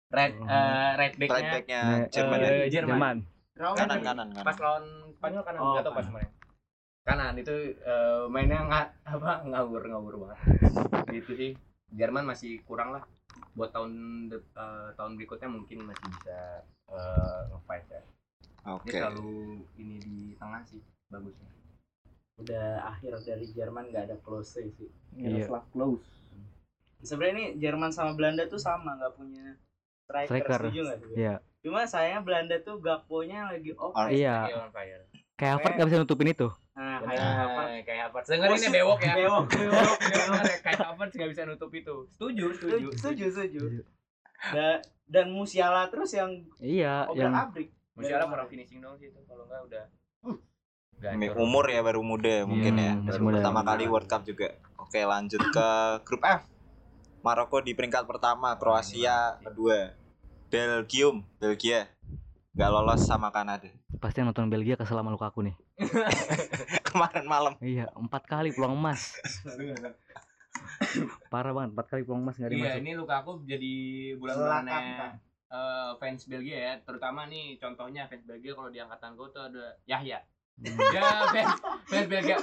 [0.09, 0.45] red Hmm.
[0.45, 2.91] eh, right Right backnya backnya Nah, Jerman eh, Jerman.
[2.91, 3.17] Jerman.
[3.55, 4.45] Raum Kanan kan- kanan kanan.
[4.45, 6.31] pas lawan Spanyol kanan Oh, tahu pas kemarin.
[7.03, 10.39] Kanan itu eh, mainnya nggak apa ngawur ngawur banget.
[11.11, 11.51] Gitu sih.
[11.91, 13.05] Jerman masih kurang lah.
[13.53, 13.93] Buat tahun
[14.29, 16.37] de- eh, tahun berikutnya mungkin masih bisa
[16.89, 18.03] eh, nge-fight ya.
[18.69, 18.89] Oke.
[18.89, 19.33] dia selalu
[19.75, 21.49] ini di tengah sih bagusnya.
[22.37, 24.89] Udah akhir dari Jerman nggak ada close sih.
[25.13, 25.49] Iya.
[25.69, 26.22] close
[27.03, 29.59] sebenarnya ini Jerman sama Belanda tuh sama nggak punya
[30.03, 30.59] striker, Striker.
[30.63, 31.35] setuju nggak sih Iya.
[31.61, 34.47] cuma sayangnya Belanda tuh Gakpo-nya lagi off Ah, Iya.
[35.33, 36.49] Kayak Harvard gak bisa nutupin itu.
[36.73, 38.29] nah kayak apa kayak Havertz.
[38.31, 39.13] Dengerin bewok ya.
[39.19, 41.95] Bewok, bewok, Bewok ya, kayak Havertz nggak bisa nutup itu.
[42.11, 42.87] Setuju, setuju.
[42.95, 43.61] setuju setuju
[44.49, 49.21] Da- dan Musiala terus yang Iya, obrak yang abrik Musiala kurang finishing dong sih itu.
[49.23, 49.85] Kalau nggak udah.
[50.97, 51.35] Gacor.
[51.37, 52.95] Umur ya baru muda mungkin Iya, ya.
[53.05, 53.43] Baru muda.
[53.43, 54.49] Pertama kali World Cup juga.
[54.79, 55.69] Oke, lanjut ke
[56.03, 56.47] grup F.
[57.23, 59.95] Maroko di peringkat pertama, Kroasia kedua.
[60.51, 61.89] Belgium, Belgia
[62.53, 63.65] nggak lolos sama Kanada.
[63.97, 65.57] pasti yang nonton Belgia kesel sama Lukaku nih.
[66.91, 67.55] Kemarin malam.
[67.63, 69.17] Iya, empat kali peluang emas.
[71.33, 72.81] Parah banget, empat kali peluang emas nggak Iya, dimasuk.
[72.85, 73.73] ini Lukaku jadi
[74.21, 74.79] bulan-bulannya
[75.49, 76.73] eh, fans Belgia ya.
[76.85, 80.21] Terutama nih contohnya fans Belgia kalau di angkatan gue tuh ada Yahya.
[80.61, 80.77] Hmm.
[80.93, 81.53] Ya fans,
[81.89, 82.37] fans Belgia.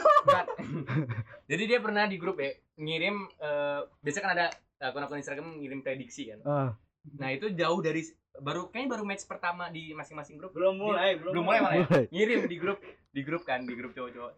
[1.46, 4.48] Jadi dia pernah di grup ya ngirim eh biasanya kan ada
[4.82, 6.40] akun-akun Instagram ngirim prediksi kan.
[6.44, 6.72] Ah,
[7.16, 8.04] Nah itu jauh dari
[8.36, 10.52] baru kayaknya baru match pertama di masing-masing grup.
[10.52, 11.86] belum mulai belum, Belum mulai malah ya?
[11.86, 12.06] mulai.
[12.10, 14.32] Ngirim di grup di grup kan di grup cowok-cowok.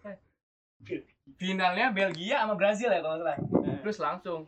[1.37, 3.37] Finalnya Belgia sama Brazil ya kalau nggak salah.
[3.81, 4.39] Terus langsung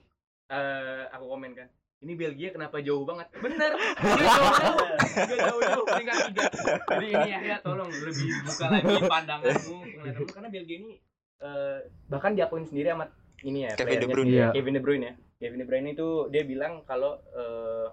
[0.48, 1.68] eh aku komen kan.
[2.00, 3.32] Ini Belgia kenapa jauh banget?
[3.34, 3.72] Bener.
[4.20, 4.88] Dia jauh-jauh.
[5.24, 6.44] Dia jauh-jauh peringkat tiga.
[6.90, 10.92] Jadi ini ya, ya tolong lebih buka lagi pandanganmu penglihatanmu karena Belgia ini
[11.40, 13.06] eh, bahkan diakuin sendiri sama
[13.42, 14.30] ini ya Kevin De Bruyne.
[14.30, 14.48] Iya.
[14.52, 15.14] Kevin De Bruyne ya.
[15.44, 17.88] Kevin De Bruyne itu dia bilang kalau eh,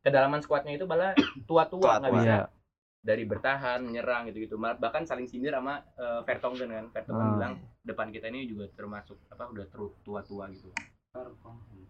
[0.00, 1.14] kedalaman skuadnya itu malah
[1.48, 2.18] tua-tua nggak Tua-tua.
[2.18, 2.46] bisa Iya.
[3.00, 7.32] dari bertahan menyerang gitu-gitu bahkan saling sindir sama eh, Vertonghen kan Vertonghen Ah.
[7.32, 9.62] bilang depan kita ini juga termasuk apa udah
[10.02, 10.74] tua-tua gitu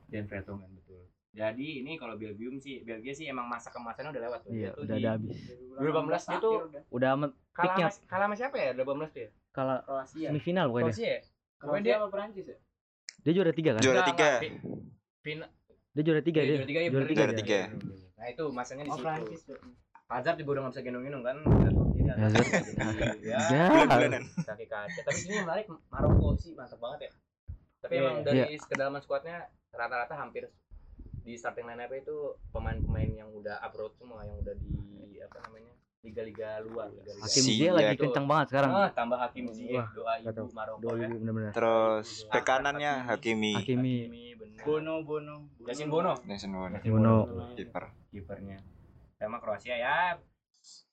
[0.07, 4.41] dan Vertonghen betul jadi ini kalau Belgium sih Belgia sih emang masa kemasannya udah lewat
[4.41, 4.51] tuh.
[4.51, 5.37] Iya, Dia tuh udah di- habis.
[5.77, 6.55] 2018 dia tuh
[6.89, 7.11] Udah
[7.51, 10.85] kalah sama, kalah sama siapa ya 2018 tuh ya kalah Kroasia semifinal pokoknya.
[10.87, 11.21] Kroasia ya
[11.57, 12.57] Kroasia apa Prancis ya
[13.21, 13.83] Dia juara tiga kan?
[13.83, 14.29] Juara tiga.
[14.41, 14.53] enggak.
[15.27, 15.51] Final
[15.91, 16.57] Dia juara tiga iya, dia.
[16.57, 17.11] juara tiga ya Juara bener.
[17.11, 17.21] tiga.
[17.21, 17.61] Juara tiga.
[18.17, 19.43] nah itu masanya di oh situ Prancis
[20.07, 22.47] Hazard juga udah nggak bisa gendong-gendong kan sendiri Hazard.
[23.21, 23.65] Ya Ya.
[24.41, 27.11] Kaki kaca tapi ini yang menarik Maroko sih mantap banget ya
[27.77, 28.25] tapi Iya, emang iya.
[28.25, 29.37] dari kedalaman skuadnya
[29.71, 30.49] rata-rata hampir
[31.21, 32.17] di starting line up itu
[32.51, 34.75] pemain-pemain yang udah abroad semua yang udah di
[35.19, 35.75] apa namanya
[36.07, 38.03] liga-liga luar liga-liga Hakim Si Ziyech lagi Itu.
[38.07, 38.71] kencang banget sekarang.
[38.73, 40.45] ah, tambah Hakim Ziyech doa ibu.
[40.55, 41.51] Maroko ya ribu bener-bener.
[41.51, 43.97] Terus bek kanannya Hakimi, Hakimi.
[44.39, 47.15] bener Bono Bono Yasin Bono Nelson Bono, Yasin Bono.
[47.55, 47.85] kiper.
[48.09, 48.59] kipernya
[49.17, 50.17] sama Kroasia ya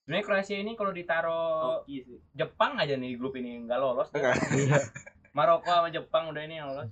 [0.04, 1.42] sebenarnya Kroasia ini kalau ditaro
[2.34, 4.10] Jepang aja nih di grup ini nggak lolos.
[4.14, 4.80] Iya.
[5.34, 6.92] Maroko sama Jepang udah ini yang lolos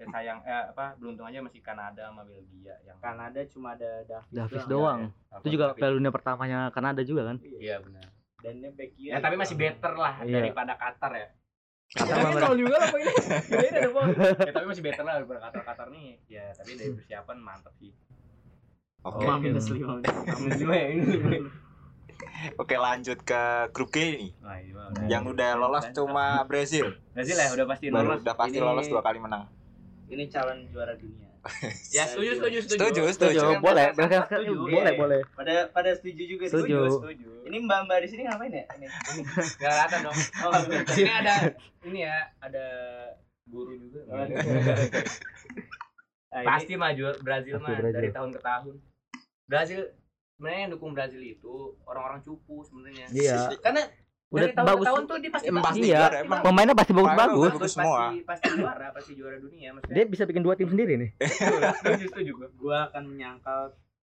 [0.00, 4.32] ya sayang eh, apa beruntung aja masih Kanada sama Belgia yang Kanada cuma ada Davis,
[4.32, 5.12] Davis doang.
[5.12, 5.28] doang.
[5.28, 7.36] Apa- Itu juga Piala Dunia pertamanya Kanada juga kan?
[7.54, 8.08] iya benar
[8.40, 10.40] dan dia back kiri ya tapi masih better lah Iya.
[10.40, 11.28] daripada Qatar ya
[11.90, 12.88] Qatar Ya, ini juga lah
[13.42, 13.90] Kirain ada
[14.48, 17.92] ya tapi masih better lah daripada Qatar Qatar nih ya tapi dari persiapan mantap sih
[19.02, 19.20] Oke.
[19.22, 20.00] Oh, minus lima
[20.38, 21.04] minus lima ya ini
[22.56, 24.30] Oke, lanjut ke grup G nih.
[24.38, 26.92] Wah, ini mah Yang udah lolos cuma Brazil.
[27.10, 29.48] Brazil ya udah pasti Baru lolos udah pasti Ini- lolos dua kali menang.
[30.10, 31.30] Ini calon juara dunia
[31.96, 33.60] ya setuju setuju setuju Setuju, Setuju, setuju.
[33.60, 33.86] boleh.
[33.88, 34.12] Setuju.
[34.20, 34.52] Setuju, Setuju.
[34.68, 35.00] boleh, Iya.
[35.00, 35.20] boleh.
[35.32, 36.44] pada pada setuju juga.
[36.46, 36.78] Setuju.
[36.92, 38.86] setuju ini mbak mbak di sini ngapain ya ini
[39.56, 41.34] nggak kelihatan dong oh, di sini ada
[41.82, 42.64] ini ya ada
[43.46, 44.20] guru juga Oh.
[46.30, 47.94] Nah, ini- pasti maju Brazil mah Brazil.
[47.96, 48.74] dari tahun ke tahun
[49.46, 49.80] Brazil
[50.30, 53.50] sebenarnya yang dukung Brazil itu orang-orang cupu sebenarnya Iya.
[53.58, 53.82] karena
[54.30, 54.78] Udah dari tahun bagus.
[54.78, 55.98] ke tahun tuh dia pasti Emang pasti Iya.
[55.98, 56.40] juara emang.
[56.40, 57.50] Pemainnya pasti bagus-bagus.
[57.50, 57.98] Bagus pasti, semua.
[58.22, 61.10] pasti juara pasti juara dunia maksudnya Dia bisa bikin dua tim sendiri nih.
[61.76, 63.60] Setuju setuju gua akan menyangkal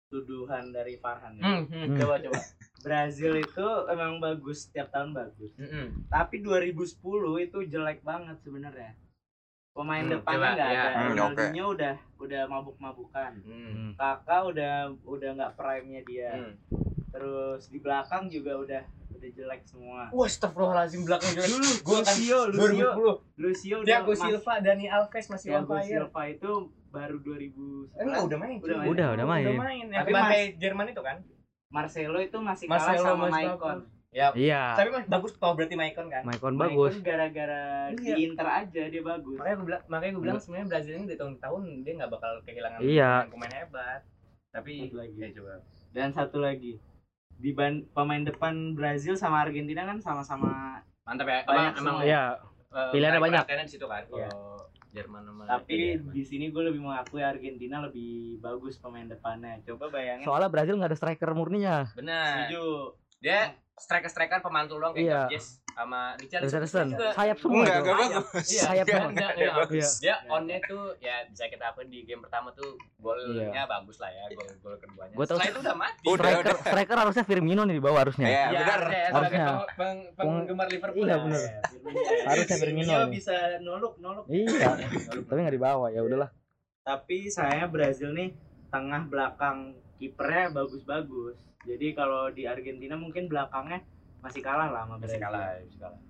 [0.07, 1.45] tuduhan dari Farhan ya.
[1.61, 2.39] hmm, coba coba
[2.79, 5.89] Brazil itu emang bagus setiap tahun bagus Hmm, hmm.
[6.07, 7.03] tapi 2010
[7.41, 8.95] itu jelek banget sebenarnya
[9.73, 10.79] pemain Hmm, depannya nggak ya.
[10.81, 13.93] ada Hmm, Ronaldinho udah udah mabuk-mabukan Hmm.
[13.95, 16.55] kakak udah udah nggak prime nya dia Hmm.
[17.17, 20.01] Terus di belakang juga udah udah jelek semua.
[20.09, 21.49] Wah, astagfirullahalazim belakang jelek.
[21.49, 23.41] Dulu Gua kan Lucio, Lucio, 2010.
[23.41, 25.89] Lucio udah Thiago Silva, Dani Alves masih on Thiago fire.
[25.89, 26.53] Silva itu
[26.89, 27.97] baru 2011.
[27.97, 28.57] Enggak, udah main.
[28.59, 28.89] Udah main.
[28.89, 29.45] Udah, udah main.
[29.47, 29.85] Udah main.
[29.87, 31.17] Yang Tapi dipakai Mas- Jerman itu kan?
[31.67, 33.79] Marcelo itu masih Marcelo kalah sama masih Maicon.
[34.09, 34.73] Ya, Iya.
[34.73, 36.25] tapi mas bagus tau berarti Maicon kan?
[36.25, 36.95] Maicon Maicon bagus.
[37.03, 38.17] gara-gara Iya.
[38.17, 39.37] di Inter aja dia bagus.
[39.37, 42.11] Makanya gue bilang, makanya gue bilang sebenarnya Brazil ini dari tahun ke tahun dia nggak
[42.11, 43.11] bakal kehilangan Iya.
[43.29, 44.01] pemain hebat.
[44.49, 45.17] Tapi Satu lagi.
[45.19, 45.53] ya coba.
[45.91, 46.73] Dan satu lagi
[47.37, 51.39] di ban- pemain depan Brazil sama Argentina kan sama-sama Mantap ya.
[51.45, 52.03] Banyak Emang, emang semua.
[52.03, 52.23] Iya.
[52.67, 53.45] eh, pilihannya banyak.
[53.47, 54.03] di situ kan.
[54.11, 54.29] Iya.
[54.29, 54.59] Kalau
[54.91, 56.13] Jerman sama tapi Jerman.
[56.13, 59.61] di sini gue lebih mengakui Argentina lebih bagus pemain depannya.
[59.63, 60.25] Coba bayangin.
[60.25, 61.87] Soalnya Brazil nggak ada striker murninya.
[61.95, 62.51] benar.
[62.51, 62.65] Setuju.
[63.23, 65.21] Dia striker-striker pemantul doang kayak Iya.
[65.29, 66.49] Georges sama Richarlison.
[66.65, 66.87] Richarlison.
[66.91, 67.09] juga.
[67.13, 68.09] Sayap semua Enggak, enggak Sayap.
[68.17, 68.47] bagus.
[68.49, 69.05] Iya, Sayap enggak, semua.
[69.07, 69.69] enggak, Enggak enggak.
[69.71, 69.89] Iya.
[70.01, 73.65] Dia onnya tuh ya bisa kita akuin di game pertama tuh golnya Iya.
[73.67, 75.13] bagus lah ya, gol gol keduanya.
[75.13, 76.05] Gua tahu- Setelah itu udah mati.
[76.07, 76.57] Udah, striker, udah.
[76.65, 78.27] striker harusnya Firmino nih di bawah harusnya.
[78.27, 78.65] Iya, Ya, benar.
[78.65, 79.13] ya, Harusnya.
[79.13, 81.05] sebagai peng- peng- penggemar Liverpool.
[81.05, 81.17] Iya, ya.
[81.23, 81.43] benar.
[82.27, 84.25] Harusnya Firmino bisa nolok nolok.
[84.27, 84.69] Iya.
[85.21, 86.31] Tapi nggak di bawah ya udahlah.
[86.83, 88.33] Tapi saya Brazil nih
[88.67, 89.57] tengah belakang
[89.97, 91.37] kipernya bagus-bagus.
[91.67, 93.83] Jadi kalau di Argentina mungkin belakangnya
[94.19, 95.21] masih kalah lah sama Masih Brazil.
[95.21, 96.01] kalah, masih kalah.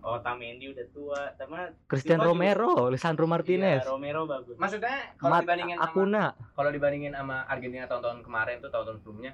[0.00, 4.54] Otamendi udah tua, sama Christian Silva juga- Romero, Lisandro Martinez, Iya, Romero bagus.
[4.54, 6.24] Maksudnya kalau Mat dibandingin sama Acuna.
[6.52, 9.32] kalau dibandingin sama Argentina tahun-tahun kemarin tuh tahun-tahun sebelumnya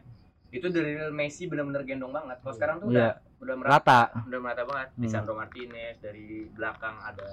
[0.48, 2.36] itu dari Messi benar-benar gendong banget.
[2.38, 4.00] Kalau sekarang tuh udah Iya, udah merata, rata.
[4.22, 4.88] udah merata banget.
[4.90, 5.02] Hmm.
[5.02, 7.30] Lisandro Martinez dari belakang ada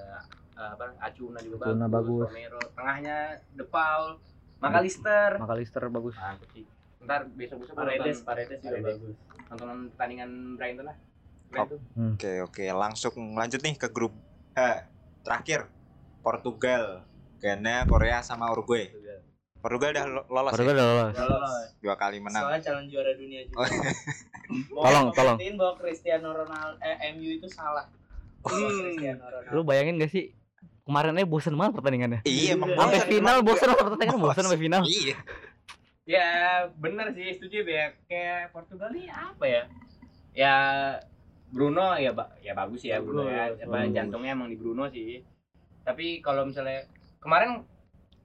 [0.57, 2.27] eh, apa Acuna juga Acuna bagus.
[2.27, 3.17] Romero, tengahnya
[3.49, 4.19] De Paul,
[4.59, 5.37] McAllister.
[5.37, 6.15] Makalister bagus.
[6.17, 6.65] Mantap sih.
[6.99, 8.95] Ntar besok-besok gua Paredes, nonton, Paredes juga Paredes.
[8.97, 9.15] bagus.
[9.49, 10.97] nonton pertandingan Brighton lah.
[12.13, 12.63] Oke, oke.
[12.69, 14.13] Langsung lanjut nih ke grup
[14.53, 14.85] H.
[15.19, 15.65] Terakhir
[16.19, 17.03] Portugal,
[17.39, 18.91] Ghana, Korea sama Uruguay.
[19.59, 20.77] Portugal udah lo- lolos Portugal ya?
[20.77, 21.15] udah lolos.
[21.17, 21.67] Lolos.
[21.79, 22.47] dua kali menang.
[22.47, 23.59] Soalnya calon juara dunia juga.
[23.59, 23.67] Oh.
[24.87, 25.37] Tolong, tolong.
[25.59, 27.85] bahwa Cristiano Ronaldo eh MU itu salah.
[28.39, 29.51] Cristiano Ronaldo.
[29.51, 30.31] Lu bayangin gak sih?
[30.81, 32.19] Kemarin aja bosen banget pertandingannya.
[32.23, 32.71] Iya, emang.
[32.71, 34.81] Sampai final bosen pertandingan bosen sampai final.
[34.81, 35.15] Iya.
[36.09, 36.29] Ya
[36.73, 39.63] bener sih setuju ya kayak Portugal nih apa ya?
[40.33, 40.55] Ya
[41.47, 43.53] Bruno ya ba- ya bagus ya Bruno ya.
[43.53, 43.93] Bagus, Apa, bagus.
[43.93, 45.21] jantungnya emang di Bruno sih.
[45.81, 47.61] Tapi kalau misalnya kemarin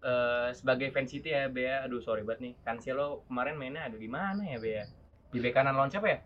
[0.00, 2.52] eh, sebagai fans City ya Bea, aduh sorry banget nih.
[2.62, 4.84] Cancelo kemarin mainnya ada di mana ya Bea?
[5.28, 6.18] Di bek kanan lawan siapa ya?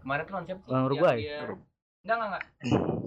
[0.00, 0.62] Kemarin tuh lawan siapa?
[0.66, 1.16] Lawan Uruguay.
[1.18, 1.44] dia-
[2.00, 2.44] Enggak enggak enggak.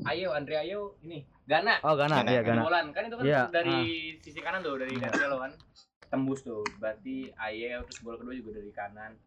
[0.06, 1.82] Ayo Andre Ayo ini Gana.
[1.82, 2.54] Oh, Gana, Ghana, iya Gana.
[2.56, 2.62] Gana.
[2.64, 3.78] Bolan kan itu kan Iya, dari
[4.18, 5.10] sisi kanan tuh dari Iya.
[5.10, 5.52] Cancelo kan
[6.14, 9.18] tembus tuh berarti Ayew terus gol kedua juga dari kanan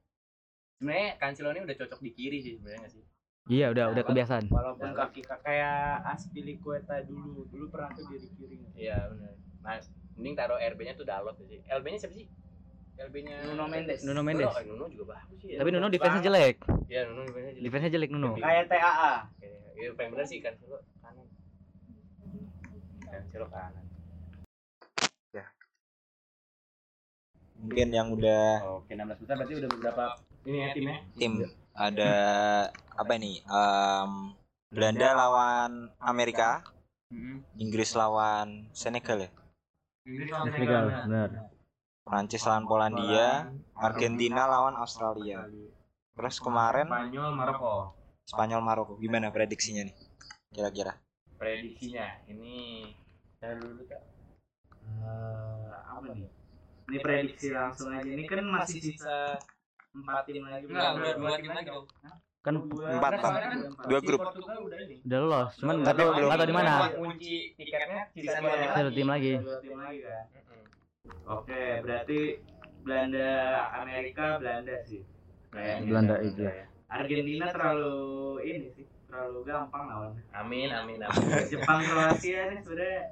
[0.72, 3.04] sebenarnya Cancelo ini udah cocok di kiri sih sebenarnya nggak sih
[3.46, 4.50] Iya, udah udah Nah, kebiasaan.
[4.50, 8.58] Walaupun kaki kayak Aspilicueta dulu, dulu pernah tuh jadi kiri.
[8.74, 9.78] iya benar nah
[10.14, 12.26] mending taruh RB nya tuh Dalot sih LB nya siapa sih
[12.96, 14.02] LB nya Nuno Mendes.
[14.02, 14.46] Nuno Mendes.
[14.46, 15.58] Nuno, eh, Nuno juga bagus sih ya.
[15.62, 16.56] Tapi Nuno defense-nya jelek.
[16.86, 18.30] Iya Nuno defense-nya jelek Defense-nya jelek Nuno.
[18.34, 19.14] Kayak TAA.
[19.76, 21.26] Iya, paling bener sih Cancelo kanan
[23.04, 23.85] Cancelo kanan
[27.66, 28.46] Mungkin yang udah
[28.78, 30.04] oke 16 besar berarti udah beberapa
[30.46, 31.32] ini ya timnya tim
[31.74, 32.12] ada
[32.94, 33.42] apa ini?
[33.42, 34.12] Em,
[34.70, 36.62] Belanda lawan Amerika,
[37.06, 37.62] Mm-hmm.
[37.62, 39.30] Inggris lawan Senegal ya.
[40.10, 41.30] Inggris lawan Senegal, benar.
[42.02, 43.46] Prancis lawan Polandia,
[43.78, 45.46] Argentina lawan Australia.
[46.18, 47.94] Terus kemarin Spanyol Maroko
[48.26, 48.92] Spanyol Maroko.
[48.98, 49.96] Gimana prediksinya nih?
[50.50, 50.98] Kira-kira.
[51.36, 52.90] prediksinya ini
[53.38, 54.02] dari dulu kak
[54.86, 56.30] Eh, apa nih?
[56.86, 58.06] Ini prediksi langsung aja.
[58.06, 59.34] Ini kan masih sisa
[59.90, 60.64] empat tim lagi.
[60.70, 61.86] Enggak, udah dua tim lagi dong.
[62.46, 63.58] Kan Empat, Kan kan
[63.90, 64.22] Dua grup.
[64.22, 65.02] Udah ini.
[65.02, 66.72] udah lolos, cuman nggak tahu nggak tahu di mana.
[66.94, 68.94] Kunci tiketnya sisa dua tim lagi.
[68.94, 69.32] tim lagi.
[69.42, 70.24] Dua tim lagi kan.
[71.26, 72.18] Oke, berarti
[72.86, 73.30] Belanda
[73.82, 75.02] Amerika Belanda sih.
[75.50, 75.86] Kayaknya.
[75.90, 76.42] Belanda itu.
[76.86, 77.98] Argentina terlalu
[78.46, 80.22] ini sih, terlalu gampang lawannya.
[80.30, 81.26] Amin amin amin.
[81.50, 83.02] Jepang Kroasia nih sebenarnya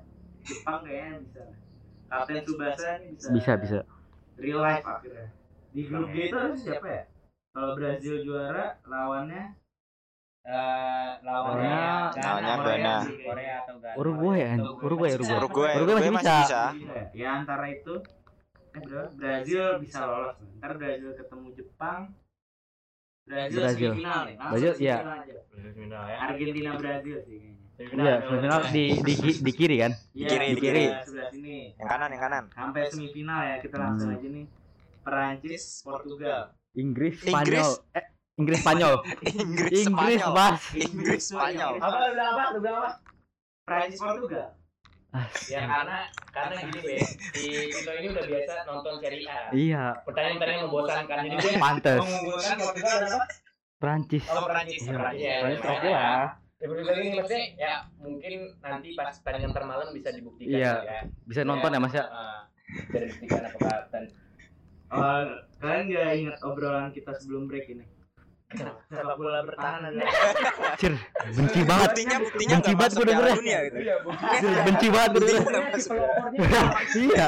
[0.46, 1.42] Jepang kayaknya bisa.
[2.14, 3.28] Kapten Tsubasa nih bisa.
[3.30, 3.78] Bisa bisa.
[4.38, 5.26] Real life akhirnya.
[5.74, 7.02] Di grup G itu harus siapa ya?
[7.50, 9.58] Kalau Brazil juara lawannya
[10.44, 12.96] Eh, lawannya Lawannya- Lawannya Korea Ghana.
[13.24, 13.96] Korea atau Ghana.
[13.96, 15.38] Uruguay ya, Uruguay, Uruguay.
[15.40, 16.62] Uruguay, Uruguay masih bisa.
[16.76, 17.04] Bisa ya?
[17.16, 17.94] Ya antara itu
[18.76, 19.08] eh?
[19.16, 20.36] Brazil bisa lolos.
[20.60, 22.00] Ntar Brazil ketemu Jepang.
[23.24, 23.90] Brazil, Brazil.
[23.96, 24.36] semifinal nih.
[24.36, 24.96] Langsung Brazil, iya.
[25.00, 26.16] ya.
[26.28, 27.40] Argentina Brazil sih
[27.76, 29.92] Iya, semifinal di di di kiri kan.
[30.12, 30.84] Iya, kiri, di di kiri.
[31.00, 31.56] sebelah sini.
[31.74, 32.44] Yang kanan, yang kanan.
[32.48, 34.16] Sampai semifinal ya kita langsung Hmm.
[34.16, 34.46] aja nih.
[35.00, 36.40] Perancis, Portugal.
[36.72, 37.30] Inggris, Inggris.
[37.30, 37.70] Spanyol.
[37.92, 38.94] Eh, Inggris Spanyol.
[39.22, 40.54] Inggris, Inggris, Spanyol.
[40.76, 41.72] Inggris, Spanyol.
[41.76, 42.44] Apa lu bilang apa?
[42.48, 42.90] Lu bilang apa?
[43.64, 44.46] Perancis Portugal.
[45.46, 46.96] Ya karena karena gini be,
[47.30, 49.40] si Tito ini udah biasa nonton Serie A.
[49.52, 51.98] Iya, Pertanyaan-pertanyaan membosankan jadi dia pantes.
[52.00, 53.24] mengunggulkan Portugal apa?
[53.76, 54.24] Prancis.
[54.26, 54.90] Oh Perancis, Iya.
[54.92, 55.36] Perancis ya.
[55.38, 56.26] Prancis lumayan oke lah.
[56.64, 60.72] Ya lagi maksudnya ya mungkin nanti pas pertandingan ntar malam bisa dibuktikan Iya.
[60.80, 60.98] ya.
[61.22, 62.04] Bisa nonton ya Mas ya?
[62.08, 62.48] Ah,
[62.88, 64.04] bisa dibuktikan apakah dan
[64.86, 65.26] Oh,
[65.58, 67.84] kalian nggak ingat obrolan kita sebelum break ini?
[68.86, 70.06] Sepak bola bertahan ya.
[70.78, 70.94] Cir,
[71.26, 71.88] benci banget.
[71.90, 73.34] Buktinya buktinya Benci nggak banget masuk gue dengernya.
[73.34, 73.78] dunia gitu.
[74.38, 75.62] Cir, benci banget gue dengernya.
[77.04, 77.26] Iya,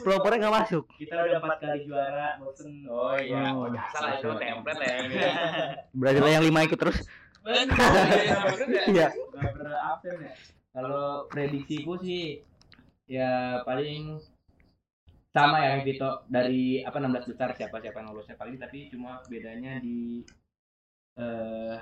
[0.00, 0.84] pelopornya nggak masuk.
[0.96, 2.70] Kita udah empat kali juara, bosen.
[2.88, 5.00] Oh iya, Oh, oh, biasa lah itu template lah ya.
[5.92, 6.98] Brazil yang lima ikut terus.
[8.90, 9.08] Iya.
[9.12, 10.34] Gak pernah absen ya.
[10.70, 12.44] Kalau prediksiku sih
[13.10, 14.22] ya paling
[15.30, 19.78] sama ya Vito dari apa 16 besar siapa siapa yang lolosnya paling tapi cuma bedanya
[19.82, 20.22] di
[21.18, 21.78] eh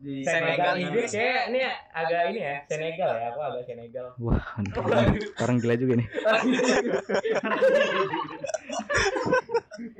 [0.00, 1.60] di Senegal Inggris ya, ini
[1.92, 4.16] agak ini ya, Senegal ya, aku agak Senegal.
[4.16, 5.12] Wah, orang,
[5.44, 6.08] orang gila juga nih.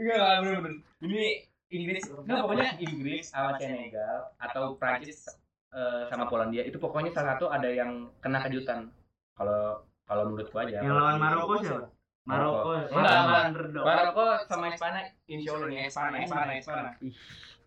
[0.01, 0.81] Enggak lah, bener-bener.
[1.05, 1.25] Ini
[1.71, 5.31] Inggris, enggak pokoknya Inggris sama Senegal atau Prancis
[5.71, 8.91] eh, sama Polandia itu pokoknya salah satu ada yang kena kejutan.
[9.39, 10.83] Kalau kalau menurutku aja.
[10.83, 11.87] yang lawan Maroko siapa?
[12.27, 12.75] Maroko.
[12.91, 13.15] Enggak,
[13.55, 13.85] enggak.
[13.87, 16.91] Maroko sama Espana, insya Allah nih Espana, Espana, Espana.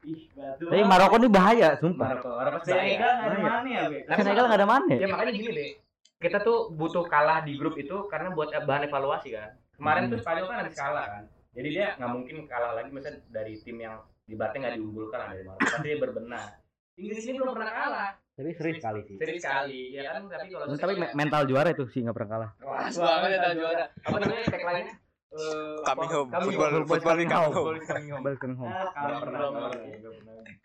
[0.04, 0.68] Ih, batu.
[0.68, 2.08] Tapi Maroko nih bahaya, sumpah.
[2.12, 4.00] Maroko, Maroko Senegal nggak ada mana ya, Be?
[4.04, 5.08] Senegal nggak ada mana Ya ya?
[5.08, 5.72] makanya gini deh,
[6.20, 9.56] kita tuh butuh kalah di grup itu karena buat bahan evaluasi kan.
[9.80, 13.54] Kemarin tuh Spanyol kan habis kalah kan, jadi dia nggak mungkin kalah lagi misalnya dari
[13.62, 15.62] tim yang di nggak diunggulkan lah dari Maroko.
[15.62, 16.48] Pasti dia berbenah.
[16.94, 19.16] Inggris ini belum pernah kalah, Tapi seri sekali sih.
[19.18, 20.30] seri sekali, ya kan.
[20.30, 22.50] Tapi kalau Tapi me- mental juara itu sih nggak pernah kalah.
[22.62, 23.86] Wah, banget ya juara.
[24.06, 24.94] Apa namanya tagline-nya?
[25.34, 26.30] Eh, Coming home.
[26.30, 26.86] Coming Football home.
[26.86, 27.50] football coming home.
[27.50, 28.24] Football coming home.
[28.24, 28.70] Ke home.
[28.70, 29.40] Ah, pernah.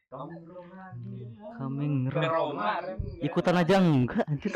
[0.08, 0.70] Coming home.
[1.56, 1.94] Coming.
[2.10, 2.68] Roma.
[3.18, 4.52] Ikutan aja enggak anjir.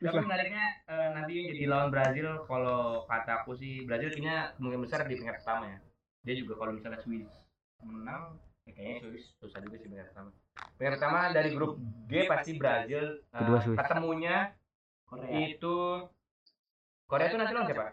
[0.00, 4.84] Tapi menariknya eh, nanti yang jadi lawan Brazil kalau kata aku sih Brazil kayaknya kemungkinan
[4.84, 5.78] besar di peringkat pertama ya.
[6.20, 7.28] Dia juga kalau misalnya Swiss
[7.80, 10.30] menang ya kayaknya Swiss susah juga sih peringkat pertama.
[10.76, 11.72] Peringkat pertama dari grup
[12.06, 13.04] G pasti Brazil.
[13.20, 13.76] Eh, Kedua Swiss.
[13.76, 14.36] Ketemunya
[15.04, 15.28] Korea.
[15.44, 15.76] itu
[17.04, 17.84] Korea itu nanti lawan siapa?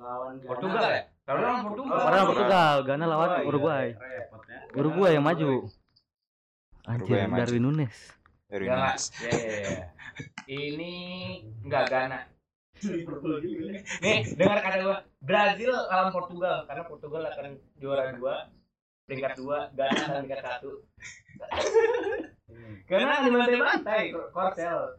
[0.00, 0.48] Lawan Ghana.
[0.48, 1.02] Portugal ya?
[1.28, 1.92] Kalau lawan Portugal.
[2.00, 2.26] Orang Portugal.
[2.32, 3.86] Portugal, Ghana lawan Oh, iya, Uruguay.
[3.92, 4.58] Repot ya.
[4.80, 5.50] Uruguay yang maju.
[6.88, 7.40] Anjir, yang maju.
[7.44, 7.96] Darwin Nunes.
[8.48, 8.80] Dari Ghana.
[8.80, 9.04] Nunes.
[9.20, 9.84] Ya, ya, ya.
[10.48, 10.92] Ini
[11.62, 12.20] enggak Ghana.
[14.00, 14.98] Nih, dengar kata gua.
[15.20, 18.48] Brazil lawan Portugal karena Portugal akan juara dua,
[19.04, 20.72] peringkat dua, Ghana akan peringkat satu.
[22.88, 24.96] Karena dibantai-bantai Korsel.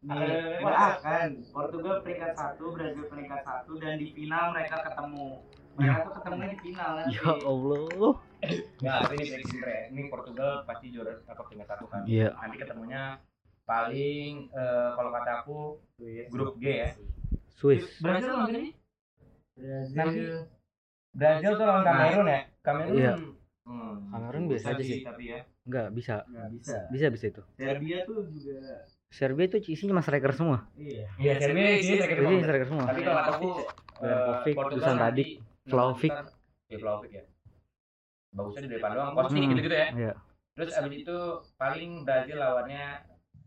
[0.00, 1.28] Nih, nggak akan.
[1.52, 5.44] Portugal peringkat satu, Brazil peringkat satu, dan di final mereka ketemu.
[5.76, 7.16] Mereka tuh ketemunya di final nanti.
[7.20, 8.12] Ya Allah.
[8.80, 9.80] Enggak, ini prediksi mereka.
[9.92, 12.02] Ini Portugal pasti juara apa peringkat satu kan.
[12.08, 12.32] Iya.
[12.32, 13.02] Nanti ketemunya
[13.68, 15.58] paling eh, kalau kata aku
[16.32, 16.90] grup G ya.
[17.60, 18.00] Swiss.
[18.00, 18.72] Brazil lawan ini?
[19.92, 20.48] Brazil.
[21.12, 22.40] Brazil tuh lawan Kamerun ya.
[22.64, 22.96] Kamerun.
[22.96, 23.14] Iya.
[23.68, 23.94] Hmm.
[24.08, 25.04] Kamerun biasa aja sih.
[25.04, 25.40] Tapi ya.
[25.68, 26.24] Enggak bisa.
[26.24, 26.78] Nggak bisa.
[26.88, 27.42] Bisa bisa itu.
[27.60, 28.88] Serbia tuh juga.
[29.10, 30.70] Serbia itu isinya mas striker semua.
[30.78, 31.10] Iya.
[31.18, 31.66] Iya, Serbia.
[31.76, 32.06] Isinya
[32.40, 32.84] striker semua.
[32.86, 33.48] Tapi kalau aku
[34.00, 35.28] eh, Portugal Dusan Tadic,
[35.66, 36.12] Vlahovic.
[36.70, 37.24] Iya, Vlahovic ya.
[38.30, 39.50] Bagusnya di depan doang, Hmm.
[39.50, 39.88] gitu-gitu ya.
[39.90, 40.12] Iya.
[40.54, 41.18] Terus abis itu
[41.58, 42.84] paling Brazil lawannya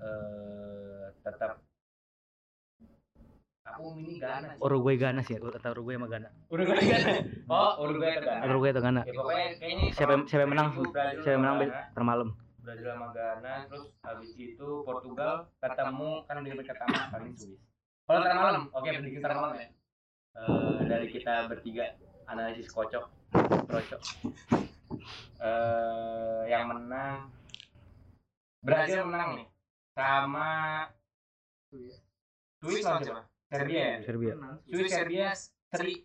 [0.04, 1.64] eh tetap
[3.64, 4.60] aku ini Ghana sih.
[4.60, 6.28] Uruguay Ghana sih, atau Uruguay sama Ghana.
[6.52, 7.10] Uruguay Ghana.
[7.48, 8.44] Oh, Uruguay atau Ghana.
[8.46, 9.02] Uruguay atau Ghana.
[9.08, 10.68] Ya pokoknya kayaknya Siapa yang- siapa yang menang?
[11.24, 11.58] Siapa yang menang
[11.96, 12.30] termalam.
[12.64, 17.60] Brazil sama Ghana terus habis itu Portugal ketemu kan di peringkat pertama paling Swiss.
[18.08, 19.68] Kalau ntar malam, oke prediksi ntar malam ya.
[20.34, 21.92] Eh, dari kita bertiga
[22.26, 23.06] analisis kocok,
[23.68, 24.02] krocok.
[25.44, 27.28] Eh, yang menang
[28.64, 29.48] Brazil menang nih
[29.92, 30.52] sama
[32.64, 33.24] Swiss lawan siapa?
[33.52, 33.88] Serbia?
[34.08, 34.34] Serbia.
[34.64, 35.28] Swiss Serbia
[35.68, 35.96] seri.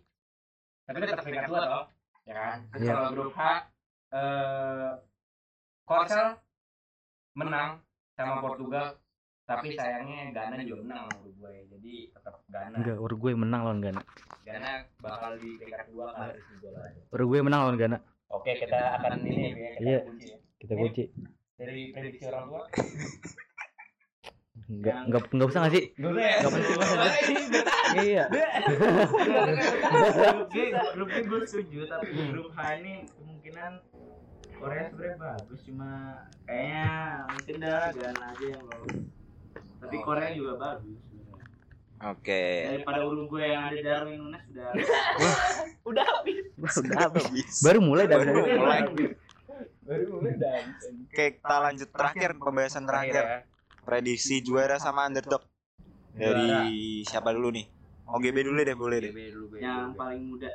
[0.83, 1.85] Tapi tetap peringkat dua toh,
[2.27, 2.57] ya kan?
[2.75, 2.91] Terus Iya.
[2.91, 3.41] kalau grup H
[4.09, 4.91] eh
[5.87, 6.27] Korsel
[7.39, 7.79] menang
[8.19, 8.99] sama Portugal,
[9.47, 11.63] tapi sayangnya Ghana juga menang sama Uruguay.
[11.71, 12.75] Jadi tetap Ghana.
[12.75, 14.01] Enggak, Uruguay menang lawan Ghana.
[14.43, 16.99] Ghana bakal di peringkat dua kan harus gol aja.
[17.15, 17.97] Uruguay menang lawan Ghana.
[18.29, 19.99] Oke, kita akan ini ya, kita Iya.
[20.05, 20.37] kunci ya.
[20.59, 21.03] Kita kunci.
[21.57, 22.63] Dari prediksi orang tua.
[24.69, 25.83] Enggak, enggak enggak usah nggak sih?
[25.97, 26.37] Gak usah ya?
[26.37, 27.11] Nggak penting banget.
[27.89, 28.23] Iya.
[30.93, 33.81] grup gue setuju, tapi grup H ini kemungkinan
[34.59, 35.89] Korea sebenarnya bagus, cuma
[36.43, 36.85] kayaknya
[37.31, 38.95] mungkin dah Ghana aja yang lolos.
[39.79, 40.97] Tapi Korea juga bagus.
[40.99, 41.45] sebenarnya.
[42.11, 42.43] Oke.
[42.67, 44.67] Daripada Uruguay yang ada Darwin Nunes sudah
[45.89, 46.43] Udah habis.
[46.59, 47.53] Udah habis.
[47.63, 48.79] Baru mulai dari Baru mulai.
[49.87, 50.83] Baru mulai habis.
[51.07, 53.23] Oke, kita lanjut terakhir pembahasan terakhir.
[53.23, 53.39] ya.
[53.87, 55.41] Prediksi juara sama underdog.
[56.13, 57.65] Dari siapa dulu nih?
[58.09, 59.11] OGB dulu deh, boleh deh.
[59.61, 60.51] yang paling muda.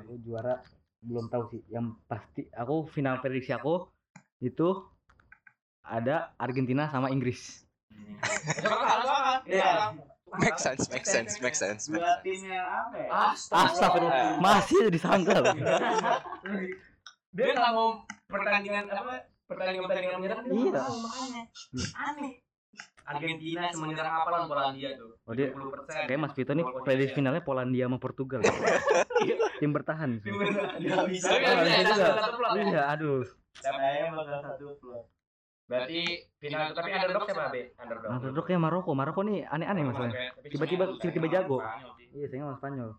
[0.00, 0.64] Aku juara
[1.00, 1.60] belum tahu sih.
[1.68, 3.88] Yang pasti aku final prediksi aku
[4.38, 4.84] itu
[5.80, 7.64] ada Argentina sama Inggris.
[9.46, 9.96] Iya.
[10.30, 11.90] Make sense, make sense, make sense.
[11.90, 12.22] make Dua sense.
[12.22, 13.08] tim yang apa ya?
[13.34, 15.54] Astagfirullah, masih disangka loh.
[17.34, 19.26] Dia nggak mau pertandingan apa?
[19.50, 20.82] Pertandingan-pertandingan menyerang dia Iya.
[20.86, 21.42] makanya.
[21.98, 22.32] Aneh.
[23.02, 25.18] Argentina semenyerang apa lawan Polandia tuh?
[25.26, 26.06] Oh dia 20%.
[26.06, 28.38] kayak Mas Vito nih prediksi finalnya Polandia sama Portugal.
[29.60, 30.22] Tim bertahan.
[30.22, 31.26] Nggak bisa.
[31.28, 32.06] Tapi nggak bisa, Iya,
[32.54, 32.62] ya?
[32.62, 33.26] Iya, aduh.
[33.52, 35.04] Saya bakal satu plot.
[35.66, 36.00] Berarti
[36.38, 37.62] final itu tapi underdog siapa, Be?
[37.76, 38.08] Underdog.
[38.10, 38.90] Underdog kayak Maroko.
[38.90, 40.34] Maroko nih aneh-aneh masalahnya.
[40.44, 41.58] Tiba-tiba- tiba-tiba jago.
[42.10, 42.90] Iya, saya sama Spanyol.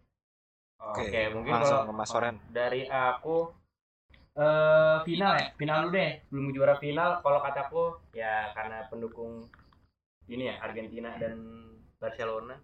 [0.82, 2.36] Oke, mungkin langsung kalau ke Mas Soren.
[2.50, 3.54] dari aku
[4.32, 6.12] eh final ya, final dulu deh.
[6.28, 9.46] Belum juara final kalau kataku ya karena pendukung
[10.28, 11.38] ini ya Argentina dan
[11.98, 12.58] Barcelona.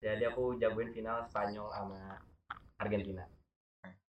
[0.00, 2.16] Jadi aku jagoin final Spanyol sama
[2.76, 3.24] Argentina.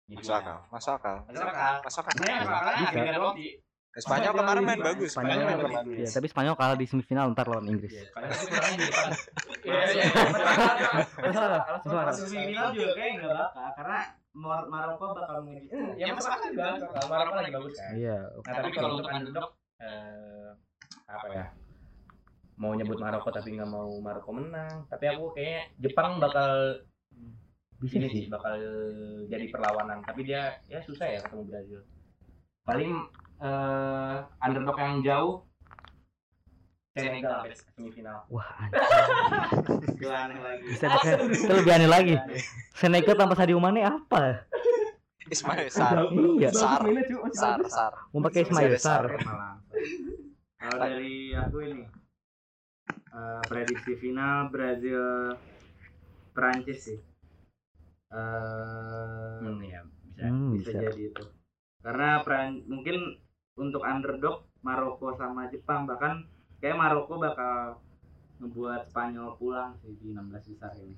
[0.05, 0.41] Gitu Masuk ya.
[0.43, 1.15] akal, masuk akal.
[1.25, 1.75] Masuk akal.
[1.81, 2.13] Masuk akal.
[3.15, 3.51] Doang sih.
[3.91, 5.09] Spanyol kemarin main bagus.
[5.11, 5.95] Spanyol Spanyol main main bagus.
[5.99, 7.91] Iya, tapi Spanyol kalah di semifinal ntar lawan Inggris.
[7.91, 9.09] Iya, Spanyol sih kurangnya di depan.
[9.61, 10.03] Iya, iya.
[11.21, 12.05] Masuk akal, masuk akal.
[12.07, 13.99] Masuk final juga kayak nggak bakal karena
[14.31, 15.67] Mar- Maroko bakal menjadi
[15.99, 16.67] Ya masuk akal juga.
[16.79, 17.91] Kalau Maroko lagi bagus kan.
[17.95, 19.49] Iya, Nah, tapi kalau untuk underdog
[19.81, 20.49] eh,
[21.03, 21.45] apa ya?
[22.61, 24.85] Mau nyebut Maroko tapi nggak mau Maroko menang.
[24.85, 26.77] Tapi aku kayaknya Jepang bakal
[27.81, 28.23] bisa ini sih.
[28.29, 28.53] bakal
[29.25, 30.05] jadi perlawanan.
[30.05, 31.81] Tapi dia ya susah ya ketemu Brazil.
[32.61, 32.93] Paling
[33.41, 35.49] eh, underdog yang jauh
[36.91, 38.17] Senegal sampai semifinal.
[38.27, 38.67] Wah,
[40.27, 40.63] aneh lagi.
[40.75, 40.91] bisa
[41.23, 42.15] itu lebih aneh lagi.
[42.75, 44.43] Senegal tanpa Sadio Mane apa?
[45.31, 46.11] Ismail Sar.
[46.11, 46.83] Iya, Sar.
[47.31, 47.93] Sar, Sar.
[48.11, 49.07] mau pakai Ismail Sar.
[50.59, 51.87] Kalau dari aku ini
[53.11, 55.35] eh, prediksi final Brazil
[56.31, 56.99] Perancis sih.
[58.11, 60.23] Eh, Hmm, ya bisa.
[60.25, 60.81] Hmm, bisa bisa.
[60.85, 61.23] jadi itu.
[61.81, 63.17] Karena Peran mungkin
[63.55, 66.27] untuk underdog Maroko sama Jepang bahkan
[66.59, 67.81] kayak Maroko bakal
[68.37, 70.95] ngebuat Spanyol pulang sih di 16 besar ini.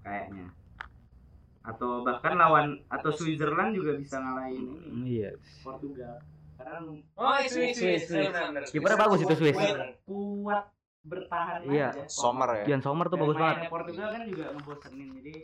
[0.00, 0.48] Kayaknya.
[1.60, 5.30] Atau bahkan lawan atau Switzerland juga bisa ngalahin ini Hmm, Iya.
[5.60, 6.16] Portugal.
[6.56, 6.76] Karena
[7.14, 8.32] Oh, Swiss, Swiss, Swiss.
[8.32, 8.64] benar.
[8.66, 9.54] Kipernya bagus itu Swiss.
[9.54, 10.64] kuat, kuat
[11.00, 11.88] bertahan Iya.
[11.96, 12.04] aja.
[12.06, 12.64] Sommer ya.
[12.68, 13.56] Kian Sommer tuh Dan bagus banget.
[13.68, 15.34] Portugal kan juga ngebosenin jadi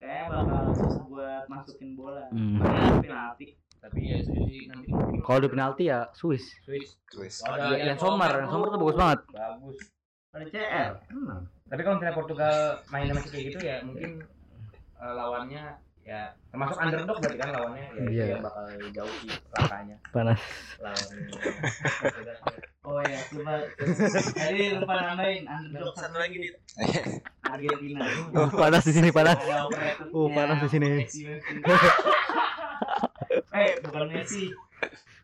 [0.00, 2.24] kayak bakal susah buat masukin bola.
[2.32, 2.60] Hmm.
[2.60, 3.46] Makanya penalti.
[3.78, 4.88] Tapi ya Swiss nanti
[5.20, 6.44] Kalau di penalti ya Swiss.
[6.64, 6.96] Swiss.
[7.12, 7.36] Swiss.
[7.44, 9.20] Oh, Kian Sommer, Kian Sommer tuh bagus banget.
[9.28, 9.78] Bagus.
[10.34, 10.92] Ada CL.
[11.12, 11.40] Hmm.
[11.68, 12.56] Tapi kalau misalnya Portugal
[12.88, 14.10] main masih kayak gitu ya mungkin
[14.94, 15.64] eh, lawannya
[16.04, 18.24] ya termasuk underdog berarti kan lawannya ya Iya.
[18.26, 20.40] dia bakal jauh sih langkahnya Panas.
[20.78, 21.28] lawannya.
[22.84, 23.64] Oh ya, coba.
[24.36, 26.52] Tadi lupa nambahin underdog satu lagi nih.
[27.40, 28.04] Argentina.
[28.36, 29.40] Oh, panas di sini panas.
[30.12, 30.88] Oh, panas di sini.
[33.54, 34.52] Eh, bukan Messi.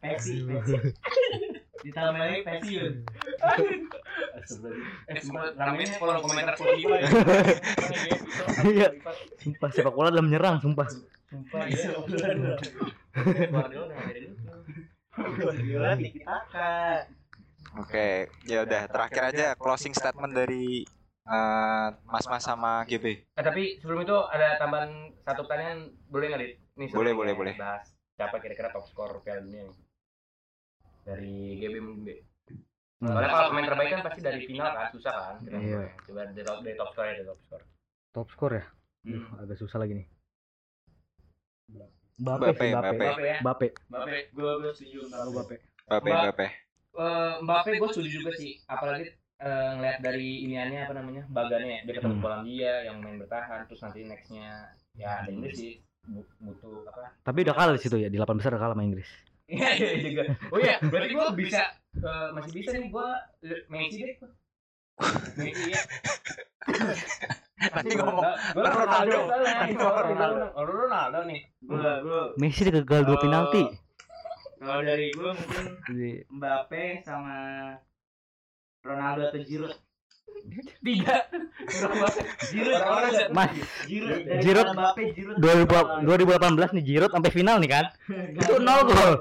[0.00, 0.72] Messi, Messi.
[1.80, 2.92] Ditambah lagi pensiun.
[5.10, 7.08] eh sempat ramenya kalau komentar ya.
[8.68, 8.88] Iya.
[9.40, 10.86] Sumpah sepak bola dalam menyerang, sumpah.
[11.28, 11.88] Sumpah ya.
[15.20, 17.04] Guardiola tiki taka.
[17.78, 20.82] Oke, ya udah terakhir aja closing statement dari
[21.26, 23.06] eh, Mas-mas sama GB.
[23.36, 26.52] Eh, tapi sebelum itu ada tambahan satu pertanyaan boleh nggak dit?
[26.80, 27.54] Nih, Boleh, boleh, boleh.
[27.56, 27.86] Bahas
[28.20, 29.89] siapa kira-kira top skor Piala Dunia nih?
[31.02, 32.08] Dari GB mungkin B.
[33.00, 33.08] Hmm.
[33.08, 35.34] Soalnya kalau pemain terbaik kan pasti dari final kan susah kan.
[35.42, 35.56] Iya.
[35.56, 35.90] mulai.
[36.04, 37.60] Coba dari top, dari top skor ya dari top skor.
[38.12, 38.64] Top skor ya?
[39.00, 39.24] Hmm.
[39.38, 40.06] Agak susah lagi nih.
[42.20, 42.52] Mbappe.
[42.52, 43.38] Mbappe ya.
[43.40, 43.66] Mbappe.
[43.88, 44.16] Mbappe.
[44.30, 44.98] Gue gue setuju.
[45.08, 45.56] Bape,
[45.88, 46.46] Bape.
[46.92, 48.60] Eh, Mbappe gue setuju juga sih.
[48.66, 49.08] Apalagi
[49.40, 51.82] eh, ngeliat dari iniannya apa namanya baganya ya.
[51.88, 52.22] dia ketemu Hmm.
[52.22, 57.38] Polandia yang main bertahan terus nanti nextnya ya ada Inggris sih Bu- butuh apa Tapi
[57.44, 59.08] udah kalah di situ ya, di 8 besar udah kalah sama Inggris.
[59.50, 60.22] Iya iya juga.
[60.54, 61.62] Oh iya, berarti gua bisa
[61.98, 63.08] eh, masih bisa nih gua
[63.42, 64.16] eh, Messi deh.
[65.34, 65.82] Messi ya.
[67.60, 68.24] Nanti ngomong
[68.54, 69.18] Gua Kan Ronaldo.
[69.26, 70.44] Kan Oh, Ronaldo.
[70.64, 71.40] Ronaldo nih.
[71.60, 73.64] Gue gue Messi gagal dua penalti.
[74.60, 77.36] kalau dari gue mungkin Jadi, Mbappe sama
[78.84, 79.72] Ronaldo atau Giroud.
[80.80, 81.16] Tiga.
[82.48, 83.50] Giroud kalau ada- Mas,
[83.84, 87.84] Giroud Giroud Mbappe Giroud 2000 2018 nih Giroud sampai final nih kan.
[88.08, 89.12] Itu nol gol.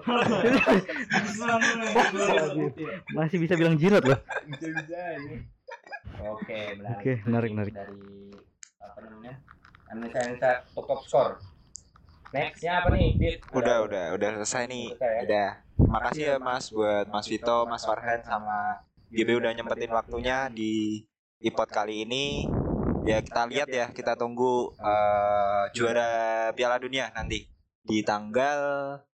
[3.13, 4.20] Masih bisa bilang Giroud loh.
[6.20, 6.99] Oke, menarik.
[6.99, 7.74] Oke, menarik, menarik.
[7.74, 7.99] Dari
[8.80, 9.34] apa namanya?
[9.89, 11.32] Analisa top top skor.
[12.30, 13.09] Nextnya apa nih?
[13.17, 13.38] Dit?
[13.51, 14.93] udah udah udah selesai nih.
[14.93, 15.22] Selesai ya?
[15.26, 15.49] Udah.
[15.80, 21.01] Makasih ya Mas buat Mas Vito, Mas Farhan sama GB udah nyempetin waktunya di
[21.39, 22.47] iPod kali ini.
[23.07, 26.09] Ya kita lihat ya, kita tunggu eh, juara
[26.53, 27.47] Piala Dunia nanti
[27.79, 28.59] di tanggal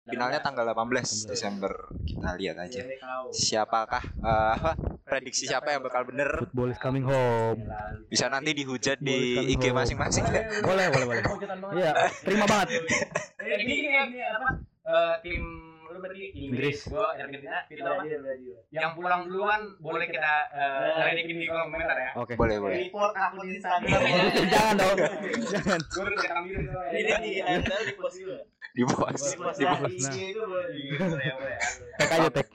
[0.07, 1.91] finalnya tanggal 18 Desember.
[2.07, 2.81] Kita lihat aja.
[2.87, 2.97] Iya.
[3.35, 7.69] Siapakah eh, apa prediksi siapa yang bakal bener Football is coming home.
[8.09, 10.25] bisa nanti dihujat di IG masing-masing.
[10.63, 11.25] Boleh, boleh, boleh.
[11.79, 11.91] Iya,
[12.23, 12.81] terima banget.
[13.43, 14.49] Ini ini ini apa?
[14.87, 16.49] Eh, tim lu berarti Inggris.
[16.49, 18.03] Inggris, gua Argentina, Vito apa?
[18.03, 18.55] Brazil, Brazil.
[18.73, 22.11] Yang pulang duluan boleh kita eh redekin di kolom komentar ya.
[22.17, 22.33] Oke.
[22.35, 22.77] Boleh, boleh.
[22.89, 24.01] Report akun Instagram.
[24.53, 24.97] Jangan dong.
[24.97, 26.97] Gue udah rekam diri soalnya.
[26.97, 28.39] Ini di ada di post juga.
[28.73, 29.21] Di bos.
[29.21, 29.97] Di post Di di.
[30.01, 31.57] IG itu boleh.
[32.01, 32.47] Tek aja tek.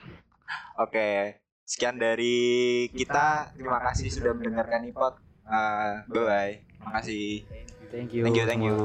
[0.82, 1.08] Oke.
[1.68, 2.36] Sekian dari
[2.90, 3.52] kita.
[3.54, 5.14] Terima kasih sudah mendengarkan iPod.
[5.48, 6.54] Eh, bye bye.
[6.84, 7.44] Makasih.
[7.88, 8.22] Thank you.
[8.24, 8.76] Thank you, thank you.